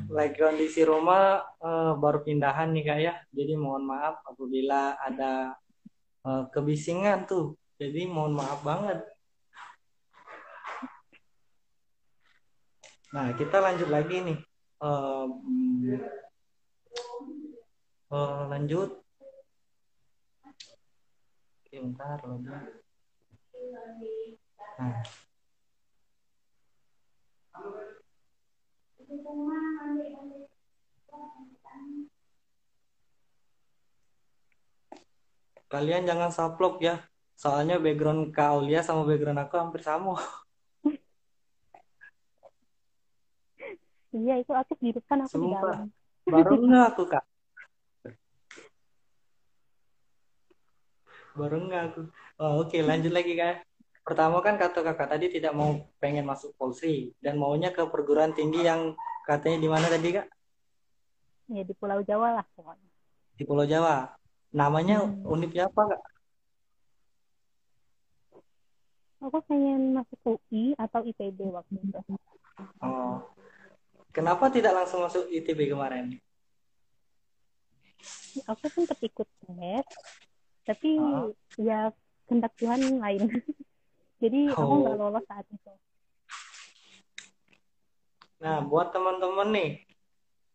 Lagi 0.09 0.41
kondisi 0.41 0.81
rumah 0.83 1.45
eh, 1.61 1.93
baru 2.01 2.25
pindahan 2.25 2.73
nih 2.73 2.85
kak 2.85 2.99
ya. 2.99 3.15
Jadi 3.29 3.61
mohon 3.61 3.85
maaf 3.85 4.25
apabila 4.25 4.97
ada 4.97 5.53
eh, 6.25 6.45
kebisingan 6.49 7.29
tuh. 7.29 7.61
Jadi 7.77 8.09
mohon 8.09 8.41
maaf 8.41 8.65
banget. 8.65 9.05
Nah, 13.13 13.37
kita 13.37 13.61
lanjut 13.61 13.93
lagi 13.93 14.17
nih. 14.25 14.39
Mm, 14.81 16.01
eh, 18.11 18.43
lanjut. 18.51 18.91
Oke, 21.61 21.77
bentar 21.85 22.19
loading. 22.25 22.65
Nah, 24.81 25.05
kalian 35.73 36.03
jangan 36.09 36.31
saplok 36.33 36.75
ya. 36.83 36.95
Soalnya 37.37 37.77
background 37.85 38.33
Kak 38.37 38.49
Aulia 38.57 38.81
sama 38.85 39.03
background 39.09 39.41
aku 39.45 39.55
hampir 39.61 39.83
sama. 39.85 40.17
iya 44.15 44.35
itu 44.43 44.53
aku 44.53 44.73
di 44.79 44.91
depan 44.97 45.19
aku 45.25 45.35
di 45.39 45.49
Sumpah. 45.51 45.75
dalam 45.77 45.89
Baru 46.27 46.55
nggak 46.67 46.85
aku 46.95 47.03
kak? 47.07 47.25
Baru 51.39 51.57
nggak 51.67 51.83
aku. 51.95 52.01
Oh, 52.43 52.53
Oke 52.67 52.83
lanjut 52.83 53.13
lagi 53.15 53.33
kak. 53.39 53.63
Pertama 54.03 54.43
kan 54.43 54.59
kata 54.59 54.81
kakak 54.83 55.09
tadi 55.15 55.27
tidak 55.31 55.53
mau 55.55 55.71
pengen 56.03 56.27
masuk 56.27 56.57
Polri 56.59 57.15
dan 57.23 57.39
maunya 57.39 57.71
ke 57.71 57.85
perguruan 57.87 58.35
tinggi 58.35 58.65
yang 58.67 58.97
katanya 59.29 59.59
di 59.63 59.69
mana 59.71 59.87
tadi 59.87 60.11
kak? 60.19 60.27
ya 61.51 61.67
di 61.67 61.75
Pulau 61.75 61.99
Jawa 62.07 62.39
lah 62.39 62.47
pokoknya 62.55 62.89
Di 63.35 63.43
Pulau 63.43 63.67
Jawa. 63.67 64.07
Namanya 64.51 65.03
Hmm. 65.07 65.27
univnya 65.27 65.67
apa 65.71 65.83
kak? 65.95 66.03
aku 69.21 69.37
pengen 69.45 69.93
masuk 70.01 70.17
UI 70.25 70.73
atau 70.81 71.05
ITB 71.05 71.53
waktu 71.53 71.77
itu 71.77 72.01
Oh. 72.81 73.21
Kenapa 74.11 74.51
tidak 74.51 74.75
langsung 74.75 75.07
masuk 75.07 75.31
ITB 75.31 75.71
kemarin? 75.71 76.19
aku 78.47 78.65
sempat 78.73 78.97
ikut 79.03 79.29
tes 79.43 79.85
tapi 80.63 80.97
Ah. 80.97 81.29
ya 81.59 81.79
kehendak 82.25 82.55
Tuhan 82.57 83.03
lain 83.03 83.27
jadi 84.23 84.55
aku 84.55 84.65
Oh. 84.65 84.79
nggak 84.81 84.97
lolos 84.97 85.25
saat 85.27 85.47
itu 85.51 85.73
Nah, 88.41 88.65
buat 88.65 88.89
teman-teman 88.89 89.53
nih, 89.53 89.71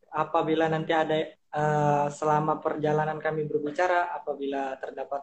apabila 0.09 0.65
nanti 0.65 0.89
ada 0.89 1.21
eh, 1.29 2.07
selama 2.09 2.57
perjalanan 2.57 3.21
kami 3.21 3.45
berbicara, 3.45 4.09
apabila 4.09 4.73
terdapat 4.81 5.21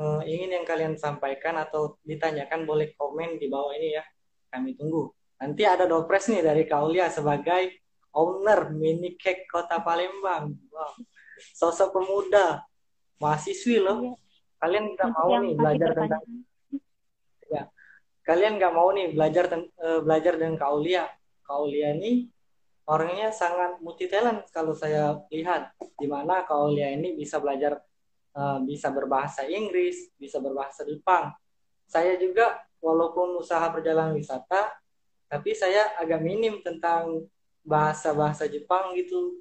eh, 0.00 0.22
ingin 0.24 0.56
yang 0.56 0.64
kalian 0.64 0.96
sampaikan 0.96 1.60
atau 1.60 2.00
ditanyakan, 2.00 2.64
boleh 2.64 2.96
komen 2.96 3.36
di 3.36 3.44
bawah 3.52 3.76
ini 3.76 3.92
ya. 3.92 4.04
Kami 4.48 4.72
tunggu. 4.72 5.12
Nanti 5.42 5.62
ada 5.66 5.90
dopres 5.90 6.30
nih 6.30 6.46
dari 6.46 6.62
Kaulia 6.70 7.10
sebagai 7.10 7.82
owner 8.14 8.70
mini 8.70 9.18
cake 9.18 9.50
Kota 9.50 9.82
Palembang. 9.82 10.54
Wow. 10.70 10.94
Sosok 11.58 11.98
pemuda, 11.98 12.62
mahasiswi 13.18 13.82
loh. 13.82 13.98
Iya. 13.98 14.14
Kalian 14.62 14.94
nggak 14.94 15.10
mau 15.10 15.34
nih 15.42 15.52
belajar 15.58 15.88
tentang 15.90 16.22
pertanyaan 16.22 16.50
kalian 18.22 18.54
nggak 18.58 18.74
mau 18.74 18.88
nih 18.94 19.12
belajar 19.12 19.44
ten- 19.50 19.70
eh, 19.82 20.00
belajar 20.00 20.38
dengan 20.38 20.56
Kaulia. 20.58 21.04
Kaulia 21.42 21.92
ini 21.98 22.30
orangnya 22.86 23.34
sangat 23.34 23.82
multi 23.82 24.06
talent 24.06 24.46
kalau 24.54 24.72
saya 24.72 25.18
lihat, 25.28 25.74
di 25.98 26.06
mana 26.06 26.46
Kaulia 26.46 26.94
ini 26.94 27.18
bisa 27.18 27.42
belajar 27.42 27.82
eh, 28.32 28.58
bisa 28.64 28.88
berbahasa 28.88 29.44
Inggris, 29.44 30.08
bisa 30.16 30.38
berbahasa 30.40 30.86
Jepang. 30.86 31.34
Saya 31.84 32.16
juga 32.16 32.56
walaupun 32.80 33.36
usaha 33.36 33.68
perjalanan 33.68 34.16
wisata, 34.16 34.72
tapi 35.32 35.56
saya 35.56 35.96
agak 35.96 36.20
minim 36.20 36.60
tentang 36.60 37.24
bahasa-bahasa 37.64 38.44
Jepang 38.52 38.92
gitu. 38.92 39.40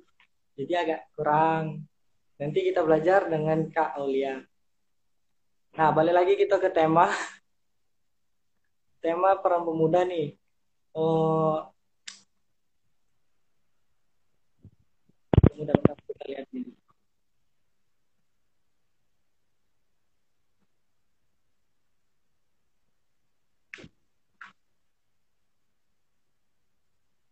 Jadi 0.56 0.72
agak 0.72 1.02
kurang. 1.12 1.84
Nanti 2.40 2.64
kita 2.64 2.80
belajar 2.80 3.28
dengan 3.28 3.68
Kak 3.68 4.00
Aulia. 4.00 4.40
Nah, 5.76 5.90
balik 5.92 6.16
lagi 6.16 6.34
kita 6.40 6.56
ke 6.64 6.72
tema 6.72 7.12
tema 9.04 9.36
peran 9.42 9.68
pemuda 9.68 10.06
nih. 10.08 10.38
Oh, 10.96 11.60
pemuda 15.50 15.74
bentar 15.76 15.98
kita 16.08 16.24
lihat 16.30 16.48
ini. 16.54 16.72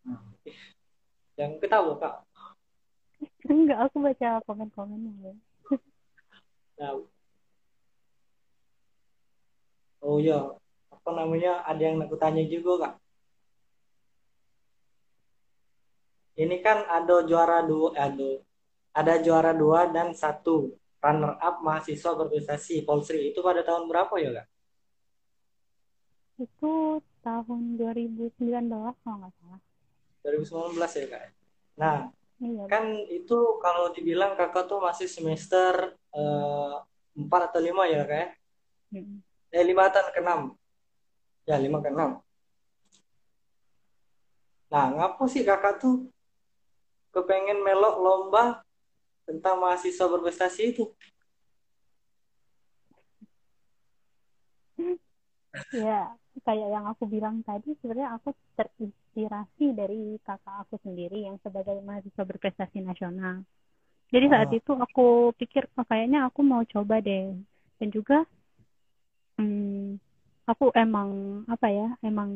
Nah, 0.10 0.26
ih, 0.50 0.60
Yang 1.39 1.52
ketawa 1.63 1.93
kak. 1.95 2.15
enggak 3.47 3.80
aku 3.88 3.97
baca 4.04 4.43
komen-komennya 4.43 5.13
ya 5.23 5.34
Nah, 6.80 6.95
oh 9.99 10.15
iya, 10.15 10.39
apa 10.88 11.10
namanya? 11.12 11.60
Ada 11.67 11.91
yang 11.91 11.99
aku 12.04 12.15
tanya 12.15 12.43
juga 12.47 12.71
kak. 12.88 12.93
Ini 16.39 16.56
kan 16.63 16.88
ada 16.88 17.28
juara 17.28 17.60
dua, 17.67 17.91
ada 17.99 18.30
ada 18.95 19.13
juara 19.19 19.52
dua 19.52 19.91
dan 19.91 20.15
satu 20.15 20.71
runner 21.04 21.36
up 21.39 21.60
mahasiswa 21.60 22.15
berprestasi 22.15 22.88
Polsri 22.88 23.32
itu 23.32 23.43
pada 23.43 23.60
tahun 23.60 23.91
berapa 23.91 24.15
ya 24.23 24.32
kak? 24.39 24.47
itu 26.39 27.04
tahun 27.19 27.75
2019 27.75 28.39
kalau 29.04 29.28
nggak 29.28 29.34
salah 29.43 29.60
2019 30.23 30.75
ya 30.99 31.05
kak. 31.08 31.23
Nah 31.79 31.97
iya 32.39 32.63
kan 32.71 32.84
itu 33.08 33.60
kalau 33.60 33.91
dibilang 33.91 34.36
kakak 34.39 34.67
tuh 34.67 34.79
masih 34.79 35.08
semester 35.08 35.95
eh, 36.15 36.75
empat 37.19 37.51
atau 37.51 37.60
lima 37.60 37.84
ya 37.88 38.03
kak? 38.08 38.15
ya? 38.15 38.27
Mm. 38.99 39.17
Eh 39.49 39.63
lima 39.65 39.89
atau 39.89 40.03
enam? 40.17 40.39
Ya 41.47 41.55
lima 41.58 41.82
ke 41.82 41.89
enam. 41.89 42.21
Nah 44.69 44.86
ngapa 44.93 45.23
sih 45.25 45.41
kakak 45.41 45.82
tuh 45.82 46.08
kepengen 47.10 47.65
melok 47.65 47.95
lomba 47.97 48.62
tentang 49.25 49.58
mahasiswa 49.58 50.05
berprestasi 50.05 50.62
itu? 50.73 50.86
ya 55.73 56.13
kayak 56.45 56.69
yang 56.71 56.86
aku 56.88 57.03
bilang 57.10 57.43
tadi 57.43 57.75
sebenarnya 57.82 58.15
aku 58.15 58.32
terinspirasi 58.55 59.09
dari 59.73 60.15
kakak 60.23 60.67
aku 60.67 60.79
sendiri 60.86 61.27
yang 61.27 61.36
sebagai 61.43 61.82
mahasiswa 61.84 62.23
berprestasi 62.23 62.79
nasional. 62.79 63.43
Jadi 64.10 64.25
saat 64.29 64.49
Oh. 64.49 64.58
itu 64.58 64.71
aku 64.73 65.08
pikir 65.38 65.67
oh, 65.77 65.86
kayaknya 65.86 66.25
aku 66.29 66.39
mau 66.45 66.63
coba 66.65 67.01
deh. 67.03 67.36
Dan 67.79 67.89
juga 67.91 68.23
hmm, 69.38 69.99
aku 70.47 70.71
emang 70.75 71.41
apa 71.45 71.67
ya 71.69 71.88
emang 72.01 72.32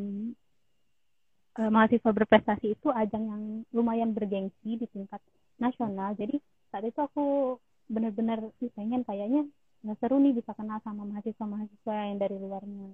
eh, 1.60 1.69
mahasiswa 1.69 2.12
berprestasi 2.12 2.78
itu 2.78 2.88
ajang 2.93 3.24
yang 3.30 3.43
lumayan 3.74 4.12
bergengsi 4.13 4.78
di 4.78 4.86
tingkat 4.89 5.22
nasional. 5.58 6.13
Jadi 6.17 6.38
saat 6.69 6.84
itu 6.86 7.00
aku 7.00 7.58
benar-benar 7.89 8.39
pengen 8.74 9.04
kayaknya 9.04 9.46
nggak 9.84 10.00
seru 10.00 10.15
nih 10.17 10.34
bisa 10.39 10.56
kenal 10.56 10.80
sama 10.82 11.04
mahasiswa-mahasiswa 11.04 11.93
yang 12.08 12.17
dari 12.17 12.38
luarnya 12.39 12.88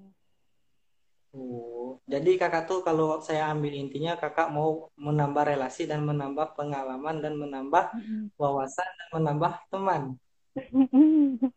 Oh, 1.30 2.02
jadi 2.10 2.42
kakak 2.42 2.66
tuh 2.66 2.82
kalau 2.82 3.22
saya 3.22 3.54
ambil 3.54 3.70
intinya 3.70 4.18
kakak 4.18 4.50
mau 4.50 4.90
menambah 4.98 5.46
relasi 5.46 5.86
dan 5.86 6.02
menambah 6.02 6.58
pengalaman 6.58 7.22
dan 7.22 7.38
menambah 7.38 7.94
wawasan 8.34 8.90
dan 8.98 9.08
menambah 9.14 9.54
teman. 9.70 10.18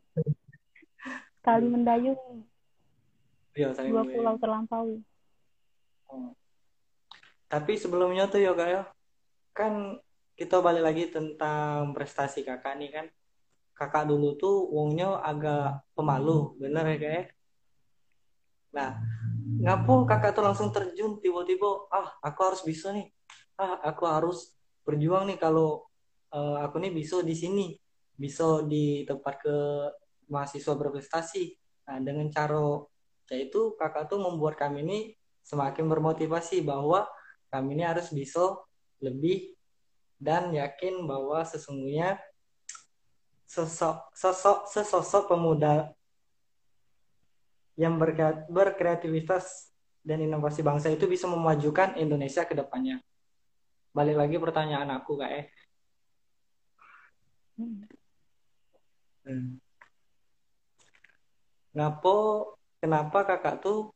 Sekali 1.41 1.67
mendayung 1.73 2.45
saling 3.53 3.93
dua 3.93 4.05
memilih. 4.05 4.17
pulau 4.21 4.37
terlampaui. 4.41 4.97
Oh. 6.09 6.33
Tapi 7.49 7.73
sebelumnya 7.77 8.29
tuh 8.29 8.41
ya 8.41 8.53
kak 8.57 8.69
ya, 8.69 8.83
kan 9.53 10.01
kita 10.37 10.61
balik 10.65 10.85
lagi 10.85 11.05
tentang 11.13 11.93
prestasi 11.93 12.45
kakak 12.45 12.77
nih 12.81 12.91
kan. 12.93 13.07
Kakak 13.73 14.09
dulu 14.09 14.37
tuh 14.37 14.69
wongnya 14.69 15.21
agak 15.21 15.85
pemalu, 15.97 16.57
bener 16.61 16.85
ya 16.93 16.97
kak 16.97 17.13
ya? 17.13 17.25
Nah 18.73 18.97
ngapo 19.63 20.09
kakak 20.09 20.33
tuh 20.35 20.45
langsung 20.45 20.73
terjun 20.73 21.21
tiba-tiba 21.21 21.87
ah 21.93 22.17
aku 22.25 22.41
harus 22.43 22.63
bisa 22.65 22.91
nih. 22.91 23.13
Ah 23.61 23.79
aku 23.85 24.09
harus 24.09 24.57
berjuang 24.83 25.29
nih 25.29 25.39
kalau 25.39 25.87
uh, 26.33 26.59
aku 26.65 26.83
nih 26.83 26.91
bisa 26.91 27.21
di 27.23 27.37
sini 27.37 27.77
bisa 28.17 28.65
di 28.67 29.05
tempat 29.05 29.35
ke 29.45 29.57
mahasiswa 30.33 30.75
berprestasi. 30.75 31.55
Nah 31.89 31.99
dengan 32.01 32.33
cara 32.33 32.59
yaitu 33.33 33.73
kakak 33.81 34.13
tuh 34.13 34.21
membuat 34.21 34.61
kami 34.61 34.85
ini 34.85 34.99
semakin 35.41 35.89
bermotivasi 35.89 36.61
bahwa 36.63 37.09
kami 37.49 37.77
ini 37.77 37.85
harus 37.85 38.13
bisa 38.13 38.61
lebih 39.03 39.57
dan 40.23 40.55
yakin 40.55 41.03
bahwa 41.09 41.43
sesungguhnya 41.43 42.21
sosok 43.49 44.15
sosok 44.15 44.71
sesosok 44.71 45.29
pemuda 45.29 45.93
yang 47.77 47.97
berkreativitas 48.53 49.73
dan 50.03 50.19
inovasi 50.21 50.61
bangsa 50.61 50.91
itu 50.91 51.07
bisa 51.07 51.31
memajukan 51.31 51.95
Indonesia 51.97 52.43
ke 52.45 52.53
depannya. 52.53 53.01
Balik 53.95 54.17
lagi 54.19 54.37
pertanyaan 54.37 54.91
aku 54.93 55.21
kak 55.21 55.31
eh. 55.31 55.47
Hmm. 59.23 59.61
Ngapo 61.73 62.17
kenapa 62.83 63.25
kakak 63.25 63.63
tuh 63.63 63.95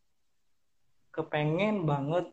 kepengen 1.10 1.82
banget 1.84 2.30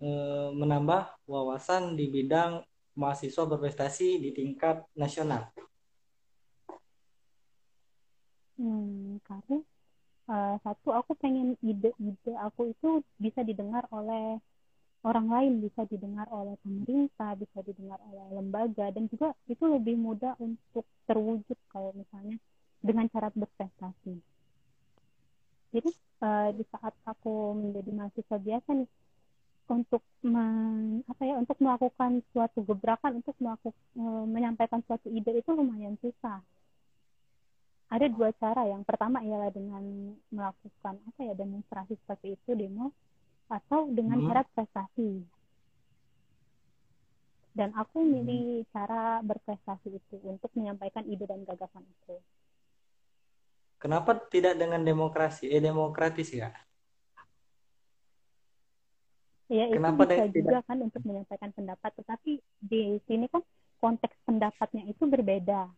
e, 0.00 0.08
menambah 0.54 1.20
wawasan 1.28 1.98
di 1.98 2.08
bidang 2.08 2.64
mahasiswa 2.96 3.44
berprestasi 3.44 4.22
di 4.22 4.30
tingkat 4.32 4.86
nasional? 4.96 5.50
Hmm, 8.54 9.18
karena 9.26 9.58
uh, 10.28 10.56
satu 10.60 10.94
aku 10.94 11.16
pengen 11.18 11.56
ide-ide 11.60 12.32
aku 12.40 12.72
itu 12.72 13.04
bisa 13.20 13.40
didengar 13.42 13.84
oleh 13.90 14.40
orang 15.04 15.28
lain, 15.28 15.52
bisa 15.60 15.84
didengar 15.84 16.24
oleh 16.32 16.56
pemerintah, 16.64 17.36
bisa 17.36 17.60
didengar 17.60 18.00
oleh 18.08 18.40
lembaga, 18.40 18.88
dan 18.88 19.04
juga 19.12 19.36
itu 19.44 19.60
lebih 19.68 20.00
mudah 20.00 20.32
untuk 20.40 20.88
terwujud 21.04 21.58
kalau 21.68 21.92
misalnya 21.92 22.40
dengan 22.80 23.04
cara 23.12 23.28
berprestasi. 23.28 24.16
Jadi 25.76 25.90
uh, 26.24 26.48
di 26.56 26.64
saat 26.72 26.94
aku 27.04 27.52
menjadi 27.52 27.90
mahasiswa 27.92 28.38
biasa 28.40 28.68
nih, 28.80 28.88
untuk 29.68 30.04
men, 30.20 31.00
apa 31.08 31.22
ya 31.24 31.40
untuk 31.40 31.56
melakukan 31.56 32.20
suatu 32.36 32.60
gebrakan 32.68 33.24
untuk 33.24 33.36
melakukan 33.40 33.80
uh, 33.96 34.24
menyampaikan 34.28 34.84
suatu 34.84 35.08
ide 35.08 35.40
itu 35.40 35.50
lumayan 35.56 35.96
susah 36.04 36.44
ada 37.94 38.10
dua 38.10 38.34
cara 38.42 38.66
yang 38.66 38.82
pertama 38.82 39.22
ialah 39.22 39.54
dengan 39.54 40.10
melakukan 40.34 40.98
apa 40.98 41.20
ya 41.22 41.34
demonstrasi 41.38 41.94
seperti 41.94 42.34
itu 42.34 42.50
demo 42.58 42.90
atau 43.46 43.86
dengan 43.86 44.18
hmm. 44.18 44.26
cara 44.26 44.42
prestasi 44.50 45.22
dan 47.54 47.70
aku 47.78 48.02
hmm. 48.02 48.10
milih 48.10 48.42
hmm. 48.66 48.68
cara 48.74 49.22
berprestasi 49.22 49.94
itu 49.94 50.16
untuk 50.26 50.50
menyampaikan 50.58 51.06
ide 51.06 51.22
dan 51.22 51.46
gagasan 51.46 51.86
itu 51.86 52.18
kenapa 53.78 54.18
tidak 54.26 54.58
dengan 54.58 54.82
demokrasi 54.82 55.54
eh 55.54 55.62
demokratis 55.62 56.34
ya 56.34 56.50
ya 59.46 59.70
itu 59.70 59.78
kenapa 59.78 60.02
bisa 60.02 60.26
juga 60.34 60.58
tidak? 60.58 60.62
kan 60.66 60.78
untuk 60.82 61.02
menyampaikan 61.06 61.50
pendapat 61.54 61.90
tetapi 62.02 62.42
di 62.58 62.98
sini 63.06 63.30
kan 63.30 63.46
konteks 63.78 64.18
pendapatnya 64.26 64.82
itu 64.90 65.06
berbeda 65.06 65.70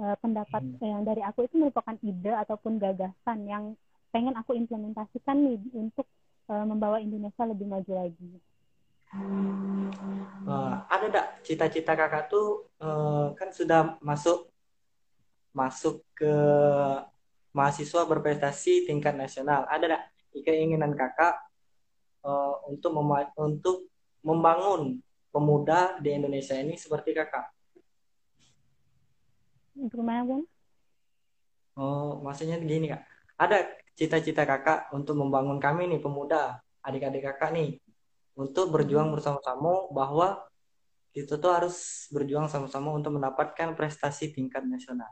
uh, 0.00 0.16
pendapat 0.20 0.62
hmm. 0.62 0.82
yang 0.82 1.02
dari 1.04 1.22
aku 1.24 1.48
itu 1.48 1.56
merupakan 1.60 1.96
ide 2.04 2.32
ataupun 2.32 2.76
gagasan 2.80 3.38
yang 3.48 3.64
pengen 4.12 4.36
aku 4.36 4.56
implementasikan 4.56 5.36
nih 5.44 5.60
untuk 5.76 6.08
uh, 6.48 6.64
membawa 6.64 7.00
Indonesia 7.02 7.44
lebih 7.44 7.66
maju 7.68 7.92
lagi. 7.92 8.30
Uh, 10.46 10.76
ada 10.90 11.04
enggak 11.08 11.26
cita-cita 11.46 11.94
kakak 11.94 12.28
tuh 12.28 12.68
uh, 12.82 13.32
kan 13.38 13.48
sudah 13.54 13.96
masuk 14.02 14.50
masuk 15.56 16.04
ke 16.12 16.34
mahasiswa 17.56 18.04
berprestasi 18.04 18.84
tingkat 18.84 19.16
nasional. 19.16 19.64
Ada 19.68 19.84
enggak 19.88 20.02
keinginan 20.44 20.92
kakak 20.92 21.40
uh, 22.26 22.60
untuk 22.68 22.92
mem 22.92 23.30
untuk 23.40 23.88
membangun 24.20 25.00
pemuda 25.30 25.96
di 26.02 26.12
Indonesia 26.12 26.56
ini 26.58 26.76
seperti 26.76 27.14
kakak? 27.16 27.55
Gimana? 29.76 30.40
Oh, 31.76 32.24
maksudnya 32.24 32.56
gini 32.56 32.88
kak. 32.88 33.04
Ada 33.36 33.68
cita-cita 33.92 34.48
kakak 34.48 34.88
untuk 34.96 35.20
membangun 35.20 35.60
kami 35.60 35.92
nih 35.92 36.00
pemuda, 36.00 36.64
adik-adik 36.80 37.28
kakak 37.28 37.52
nih, 37.52 37.76
untuk 38.36 38.72
berjuang 38.72 39.12
hmm. 39.12 39.16
bersama-sama 39.20 39.92
bahwa 39.92 40.48
kita 41.12 41.40
tuh 41.40 41.52
harus 41.52 42.08
berjuang 42.12 42.48
sama-sama 42.48 42.92
untuk 42.92 43.16
mendapatkan 43.16 43.72
prestasi 43.76 44.32
tingkat 44.32 44.64
nasional. 44.68 45.08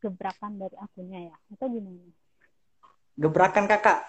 Gebrakan 0.00 0.60
dari 0.60 0.76
akunya 0.76 1.32
ya, 1.32 1.36
atau 1.56 1.66
gimana? 1.72 2.04
Gebrakan 3.16 3.64
kakak. 3.64 4.04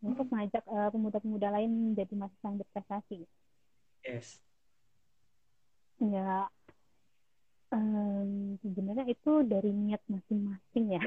Untuk 0.00 0.26
mengajak 0.32 0.64
uh, 0.68 0.88
pemuda-pemuda 0.88 1.48
lain 1.52 1.92
menjadi 1.92 2.12
mahasiswa 2.16 2.46
yang 2.48 2.58
berprestasi. 2.64 3.18
Yes. 4.00 4.40
Ya, 6.00 6.48
um, 7.68 8.56
sebenarnya 8.64 9.04
itu 9.12 9.32
dari 9.44 9.70
niat 9.70 10.00
masing-masing 10.08 10.84
ya. 10.96 11.02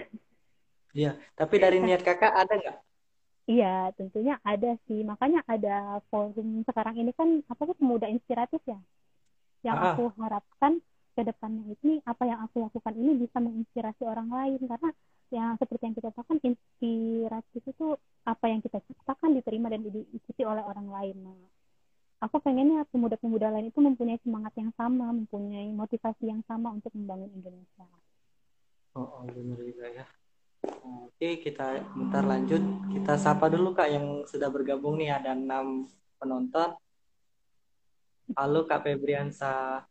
Iya, 0.94 1.12
tapi 1.34 1.58
dari 1.58 1.82
niat 1.82 2.06
kakak 2.08 2.34
ada 2.34 2.54
nggak? 2.54 2.78
Iya, 3.44 3.92
tentunya 3.98 4.40
ada 4.46 4.80
sih. 4.88 5.04
Makanya 5.04 5.44
ada 5.50 6.00
forum 6.08 6.64
sekarang 6.64 6.96
ini 6.96 7.12
kan 7.12 7.44
apa 7.50 7.62
sih 7.68 7.76
pemuda 7.76 8.08
inspiratif 8.08 8.62
ya. 8.64 8.80
Yang 9.66 9.78
ah. 9.82 9.86
aku 9.92 10.04
harapkan 10.22 10.74
ke 11.14 11.22
depannya 11.22 11.78
ini 11.82 12.02
apa 12.10 12.24
yang 12.26 12.42
aku 12.42 12.66
lakukan 12.66 12.94
ini 12.98 13.26
bisa 13.26 13.38
menginspirasi 13.38 14.02
orang 14.02 14.34
lain 14.34 14.62
karena 14.66 14.90
yang 15.34 15.58
seperti 15.58 15.90
yang 15.90 15.96
kita 15.98 16.14
katakan 16.14 16.38
inspiratif 16.46 17.64
itu 17.66 17.98
apa 18.22 18.46
yang 18.46 18.62
kita 18.62 18.78
ciptakan 18.86 19.34
diterima 19.34 19.74
dan 19.74 19.82
diikuti 19.82 20.46
oleh 20.46 20.62
orang 20.62 20.88
lain. 20.94 21.18
Nah, 21.26 21.42
aku 22.22 22.38
pengennya 22.38 22.86
pemuda-pemuda 22.94 23.50
lain 23.50 23.74
itu 23.74 23.82
mempunyai 23.82 24.22
semangat 24.22 24.54
yang 24.54 24.70
sama, 24.78 25.10
mempunyai 25.10 25.74
motivasi 25.74 26.30
yang 26.30 26.46
sama 26.46 26.78
untuk 26.78 26.94
membangun 26.94 27.34
Indonesia. 27.34 27.90
Oh, 28.94 29.02
oh 29.02 29.24
benar 29.26 29.58
juga 29.58 29.90
ya. 29.90 30.06
Oke, 30.86 31.42
kita 31.42 31.82
bentar 31.98 32.22
lanjut. 32.22 32.62
Kita 32.94 33.18
sapa 33.18 33.50
dulu 33.50 33.74
Kak 33.74 33.90
yang 33.90 34.06
sudah 34.30 34.54
bergabung 34.54 35.02
nih 35.02 35.18
ada 35.18 35.34
enam 35.34 35.90
penonton. 36.22 36.78
Halo 38.38 38.70
Kak 38.70 38.86
Febriansa. 38.86 39.82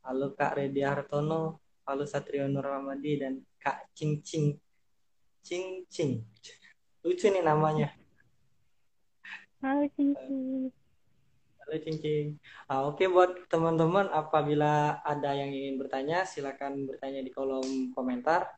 Halo 0.00 0.32
Kak 0.32 0.56
Redi 0.56 0.80
Hartono. 0.80 1.60
Halo 1.84 2.08
Satrio 2.08 2.48
Nur 2.48 2.64
dan 3.20 3.44
Kak 3.64 3.88
Cing 3.96 4.20
Cing. 4.20 4.60
Cing 5.40 5.88
Cing. 5.88 6.20
Lucu 7.00 7.32
nih 7.32 7.40
namanya. 7.40 7.88
Halo 9.64 9.88
Cincin. 9.96 10.68
Halo 11.64 11.76
Cincin. 11.80 12.36
Ah, 12.68 12.84
Oke 12.84 13.04
okay, 13.04 13.08
buat 13.08 13.48
teman-teman 13.48 14.12
apabila 14.12 15.00
ada 15.00 15.32
yang 15.32 15.48
ingin 15.48 15.80
bertanya 15.80 16.28
silakan 16.28 16.84
bertanya 16.84 17.24
di 17.24 17.32
kolom 17.32 17.88
komentar. 17.96 18.52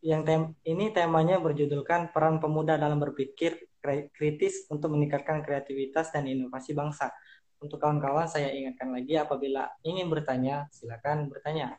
Yang 0.00 0.22
tem 0.24 0.42
ini 0.64 0.96
temanya 0.96 1.36
berjudulkan 1.36 2.16
peran 2.16 2.40
pemuda 2.40 2.80
dalam 2.80 2.96
berpikir 2.96 3.68
kritis 4.16 4.64
untuk 4.72 4.96
meningkatkan 4.96 5.44
kreativitas 5.44 6.08
dan 6.08 6.24
inovasi 6.24 6.72
bangsa. 6.72 7.12
Untuk 7.60 7.76
kawan-kawan 7.76 8.24
saya 8.24 8.48
ingatkan 8.48 8.96
lagi 8.96 9.20
apabila 9.20 9.68
ingin 9.84 10.08
bertanya 10.08 10.64
silakan 10.72 11.28
bertanya 11.28 11.76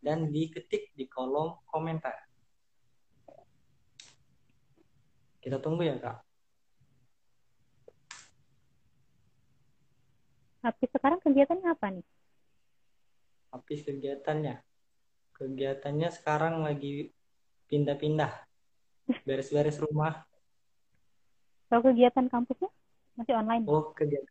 dan 0.00 0.32
diketik 0.32 0.92
di 0.96 1.04
kolom 1.06 1.60
komentar. 1.68 2.16
Kita 5.40 5.56
tunggu 5.60 5.84
ya, 5.88 5.96
Kak. 5.96 6.20
Habis 10.60 10.88
sekarang 10.92 11.20
kegiatannya 11.24 11.68
apa 11.72 11.86
nih? 11.88 12.06
Habis 13.56 13.80
kegiatannya. 13.88 14.60
Kegiatannya 15.32 16.08
sekarang 16.12 16.60
lagi 16.60 17.08
pindah-pindah. 17.72 18.44
Beres-beres 19.24 19.80
rumah. 19.80 20.28
Kalau 21.72 21.82
kegiatan 21.86 22.28
kampusnya 22.28 22.68
masih 23.16 23.34
online? 23.40 23.64
Oh, 23.64 23.96
kegiatan. 23.96 24.28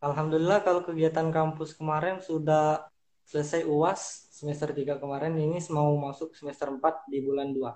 Alhamdulillah 0.00 0.62
kalau 0.62 0.80
kegiatan 0.86 1.28
kampus 1.28 1.76
kemarin 1.76 2.22
sudah 2.22 2.88
selesai 3.30 3.62
UAS 3.62 4.34
semester 4.34 4.74
3 4.74 4.98
kemarin 4.98 5.38
ini 5.38 5.62
mau 5.70 5.94
masuk 5.94 6.34
semester 6.34 6.66
4 6.66 7.06
di 7.06 7.22
bulan 7.22 7.54
2. 7.54 7.70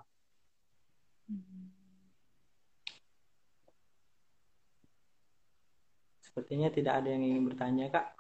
Hmm. 1.31 1.71
Sepertinya 6.19 6.67
tidak 6.75 6.99
ada 6.99 7.09
yang 7.15 7.23
ingin 7.23 7.47
bertanya, 7.47 7.87
Kak. 7.95 8.19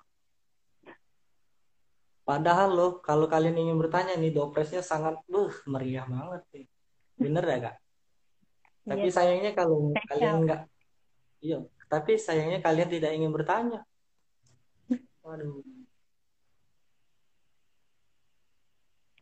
Padahal 2.25 2.71
loh, 2.73 2.91
kalau 3.03 3.29
kalian 3.29 3.59
ingin 3.59 3.77
bertanya 3.77 4.15
nih, 4.17 4.33
dopresnya 4.33 4.81
sangat, 4.81 5.19
buh, 5.29 5.53
meriah 5.69 6.07
banget 6.09 6.41
nih. 6.57 6.67
Bener 7.21 7.45
ya 7.45 7.59
kak? 7.69 7.77
Tapi 8.89 9.07
Iya, 9.09 9.13
sayangnya 9.13 9.53
kalau 9.53 9.93
spesial. 9.93 10.09
kalian 10.09 10.37
nggak, 10.49 10.61
iya. 11.45 11.59
Tapi 11.85 12.13
sayangnya 12.17 12.65
kalian 12.65 12.89
tidak 12.89 13.11
ingin 13.13 13.29
bertanya. 13.29 13.85
Waduh. 15.21 15.74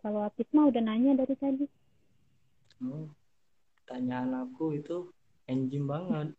Kalau 0.02 0.26
Apis 0.26 0.50
mah 0.50 0.66
udah 0.66 0.82
nanya 0.82 1.14
dari 1.14 1.34
tadi. 1.38 1.66
Hmm. 2.82 3.06
Tanyaan 3.86 4.34
aku 4.50 4.74
itu 4.74 5.06
enjim 5.46 5.86
banget. 5.86 6.34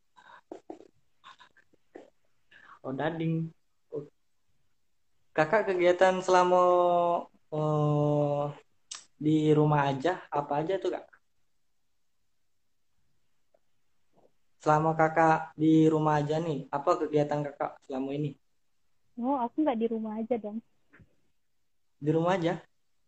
Oh 2.84 2.92
dading. 2.92 3.48
Oh. 3.96 4.04
Kakak 5.32 5.72
kegiatan 5.72 6.20
selama 6.20 6.60
oh, 7.56 8.52
di 9.16 9.56
rumah 9.56 9.88
aja 9.88 10.20
apa 10.28 10.60
aja 10.60 10.76
tuh 10.76 10.92
kak? 10.92 11.08
Selama 14.60 14.92
kakak 14.96 15.56
di 15.56 15.88
rumah 15.88 16.20
aja 16.20 16.40
nih, 16.40 16.68
apa 16.68 17.00
kegiatan 17.00 17.44
kakak 17.48 17.80
selama 17.88 18.12
ini? 18.12 18.36
Oh, 19.20 19.40
aku 19.40 19.64
nggak 19.64 19.80
di 19.80 19.88
rumah 19.88 20.20
aja 20.20 20.36
dong. 20.36 20.60
Di 22.04 22.12
rumah 22.12 22.36
aja? 22.36 22.60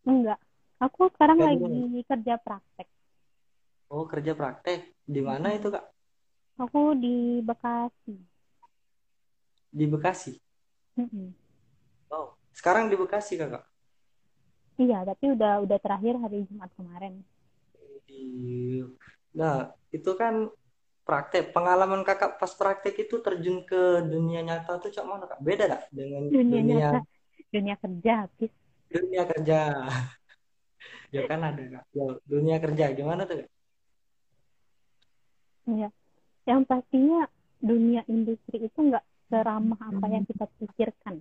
Enggak. 0.04 0.40
Aku 0.76 1.08
sekarang 1.16 1.40
lagi 1.40 2.04
kerja 2.04 2.34
praktek. 2.36 2.88
Oh 3.88 4.04
kerja 4.04 4.32
praktek. 4.36 4.92
Di 5.08 5.20
mana 5.24 5.56
itu 5.56 5.72
kak? 5.72 5.84
Aku 6.60 6.92
di 6.96 7.40
Bekasi. 7.40 8.16
Di 9.72 9.84
Bekasi. 9.88 10.32
Mm-mm. 11.00 11.32
Oh 12.12 12.36
sekarang 12.52 12.92
di 12.92 12.96
Bekasi 12.96 13.40
kakak? 13.40 13.64
Iya, 14.76 15.08
tapi 15.08 15.32
udah 15.32 15.64
udah 15.64 15.78
terakhir 15.80 16.14
hari 16.20 16.44
Jumat 16.52 16.68
kemarin. 16.76 17.24
Nah 19.32 19.72
itu 19.92 20.10
kan 20.20 20.52
praktek. 21.08 21.56
Pengalaman 21.56 22.04
kakak 22.04 22.36
pas 22.36 22.52
praktek 22.52 22.94
itu 23.08 23.16
terjun 23.24 23.64
ke 23.64 24.04
dunia 24.04 24.44
nyata 24.44 24.76
tuh 24.82 24.92
cak 24.92 25.04
mana 25.08 25.24
kak? 25.24 25.40
Beda 25.40 25.64
kak 25.72 25.82
dengan 25.88 26.28
Dunia 26.28 26.60
dunia 26.60 26.74
nyata, 26.84 27.00
dunia 27.52 27.74
kerja, 27.80 28.12
Apis. 28.28 28.52
dunia 28.92 29.22
kerja? 29.24 29.58
Ya 31.14 31.22
kan 31.30 31.40
ada. 31.42 31.62
Ya, 31.94 32.06
dunia 32.26 32.56
kerja 32.64 32.84
gimana 32.98 33.22
tuh? 33.30 33.46
Iya. 35.66 35.88
Yang 36.46 36.60
pastinya 36.70 37.26
dunia 37.62 38.02
industri 38.06 38.56
itu 38.68 38.78
nggak 38.78 39.04
seramah 39.30 39.80
apa 39.80 40.06
yang 40.10 40.24
kita 40.26 40.46
pikirkan. 40.60 41.16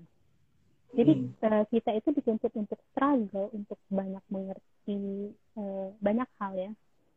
Jadi 0.95 1.13
Hmm. 1.13 1.29
eh, 1.43 1.63
kita 1.73 1.91
itu 1.99 2.09
dituntut 2.15 2.53
untuk 2.55 2.79
struggle, 2.91 3.51
untuk 3.51 3.79
banyak 3.91 4.23
mengerti 4.31 5.33
eh, 5.59 5.87
banyak 5.99 6.29
hal 6.39 6.53
ya. 6.55 6.71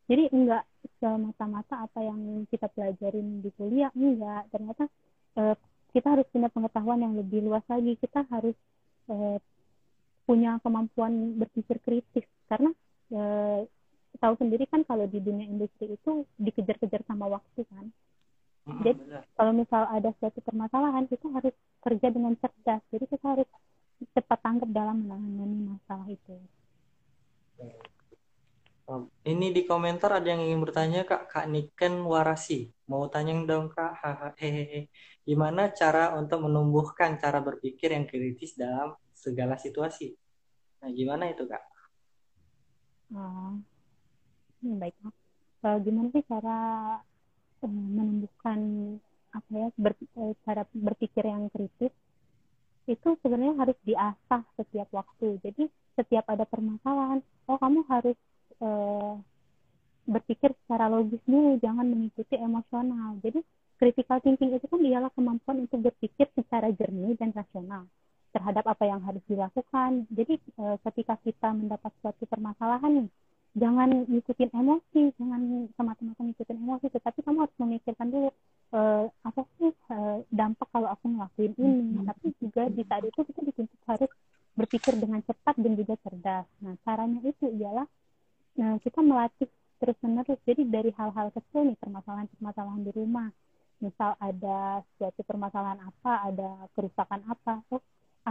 Jadi 0.09 0.24
enggak 0.33 0.64
semata-mata 0.98 1.85
apa 1.87 2.00
yang 2.02 2.46
kita 2.50 2.66
pelajarin 2.72 3.44
di 3.44 3.50
kuliah, 3.54 3.92
enggak. 3.94 4.48
Ternyata 4.50 4.85
eh, 5.38 5.54
kita 5.94 6.09
harus 6.16 6.26
punya 6.33 6.48
pengetahuan 6.50 7.00
yang 7.04 7.14
lebih 7.14 7.44
luas 7.46 7.62
lagi. 7.70 7.94
Kita 8.00 8.24
harus 8.33 8.57
eh, 9.12 9.38
punya 10.29 10.61
kemampuan 10.61 11.41
berpikir 11.41 11.81
kritis 11.81 12.29
karena 12.53 12.69
eh, 13.17 13.64
tahu 14.21 14.35
sendiri 14.37 14.69
kan 14.69 14.85
kalau 14.85 15.09
di 15.09 15.25
dunia 15.25 15.49
industri 15.49 15.97
itu 15.97 16.29
dikejar-kejar 16.37 17.01
sama 17.09 17.33
waktu 17.33 17.64
kan. 17.73 17.88
Jadi 18.69 19.01
kalau 19.33 19.57
misal 19.57 19.88
ada 19.88 20.12
suatu 20.21 20.45
permasalahan 20.45 21.09
kita 21.09 21.25
harus 21.33 21.57
kerja 21.81 22.12
dengan 22.12 22.37
cerdas. 22.37 22.85
Jadi 22.93 23.09
kita 23.09 23.25
harus 23.25 23.49
cepat 24.12 24.38
tanggap 24.45 24.69
dalam 24.69 25.09
menangani 25.09 25.73
masalah 25.73 26.05
itu. 26.12 26.37
Ini 29.25 29.47
di 29.53 29.64
komentar 29.64 30.21
ada 30.21 30.29
yang 30.29 30.45
ingin 30.45 30.61
bertanya 30.64 31.09
kak, 31.09 31.33
Kak 31.33 31.47
Niken 31.49 32.05
Warasi. 32.05 32.69
Mau 32.93 33.09
tanya 33.09 33.37
dong 33.45 33.73
kak, 33.73 34.01
hehehe. 34.37 34.93
Gimana 35.25 35.73
cara 35.73 36.17
untuk 36.17 36.45
menumbuhkan 36.45 37.17
cara 37.17 37.41
berpikir 37.41 37.93
yang 37.93 38.05
kritis 38.09 38.57
dalam 38.57 38.97
segala 39.24 39.54
situasi? 39.64 40.14
Nah, 40.81 40.90
gimana 40.94 41.24
itu 41.35 41.44
kak? 41.50 41.62
Ah, 43.14 43.59
hmm, 44.62 44.76
baiklah. 44.83 45.14
Eh, 45.66 45.76
gimana 45.87 46.09
sih 46.14 46.24
cara 46.31 46.57
eh, 47.64 47.70
menumbuhkan 47.96 48.61
apa 49.38 49.50
ya 49.62 49.68
ber- 49.85 50.11
eh, 50.22 50.33
cara 50.46 50.62
berpikir 50.87 51.24
yang 51.33 51.44
kritis? 51.54 51.92
Itu 52.94 53.09
sebenarnya 53.22 53.54
harus 53.62 53.78
diasah 53.88 54.42
setiap 54.59 54.88
waktu. 54.98 55.26
Jadi 55.44 55.64
setiap 55.98 56.24
ada 56.35 56.44
permasalahan, 56.48 57.20
oh 57.50 57.59
kamu 57.62 57.81
harus 57.92 58.16
eh, 58.66 59.12
berpikir 60.09 60.50
secara 60.64 60.87
logis 60.94 61.22
dulu, 61.28 61.61
jangan 61.64 61.87
mengikuti 61.92 62.35
emosional. 62.40 63.20
Jadi 63.24 63.40
critical 63.78 64.18
thinking 64.24 64.50
itu 64.59 64.66
kan 64.66 64.81
ialah 64.83 65.11
kemampuan 65.14 65.57
untuk 65.68 65.81
berpikir 65.87 66.26
secara 66.35 66.68
jernih 66.74 67.14
dan 67.20 67.31
rasional 67.37 67.87
terhadap 68.38 68.64
apa 68.70 68.85
yang 68.87 69.03
harus 69.03 69.20
dilakukan. 69.27 70.07
Jadi 70.14 70.38
eh, 70.38 70.77
ketika 70.87 71.18
kita 71.27 71.48
mendapat 71.51 71.90
suatu 71.98 72.22
permasalahan 72.31 73.03
nih, 73.03 73.09
jangan 73.59 74.07
ngikutin 74.07 74.51
emosi, 74.55 75.03
jangan 75.18 75.66
semata-mata 75.74 76.20
ngikutin 76.22 76.59
emosi, 76.62 76.87
tetapi 76.94 77.18
kamu 77.27 77.38
harus 77.42 77.57
memikirkan 77.59 78.09
dulu 78.14 78.31
eh, 78.79 79.05
apa 79.27 79.40
sih 79.59 79.74
eh, 79.74 80.18
dampak 80.31 80.70
kalau 80.70 80.88
aku 80.94 81.11
ngelakuin 81.11 81.53
ini. 81.59 82.07
Tapi 82.07 82.27
juga 82.38 82.70
di 82.70 82.87
saat 82.87 83.03
itu 83.03 83.20
kita 83.27 83.40
dituntut 83.42 83.81
harus 83.90 84.11
berpikir 84.55 84.94
dengan 84.94 85.18
cepat 85.27 85.59
dan 85.59 85.72
juga 85.74 85.94
cerdas. 86.07 86.46
Nah, 86.62 86.74
caranya 86.87 87.18
itu 87.27 87.46
ialah 87.59 87.87
Nah, 88.59 88.74
kita 88.83 88.98
melatih 88.98 89.46
terus-menerus. 89.79 90.38
Jadi 90.42 90.66
dari 90.66 90.90
hal-hal 90.98 91.31
kecil 91.31 91.70
nih, 91.70 91.79
permasalahan-permasalahan 91.79 92.83
di 92.83 92.90
rumah. 92.90 93.31
Misal 93.79 94.18
ada 94.18 94.83
suatu 94.98 95.22
permasalahan 95.22 95.79
apa, 95.79 96.27
ada 96.27 96.66
kerusakan 96.74 97.22
apa. 97.31 97.62
Oh, 97.70 97.79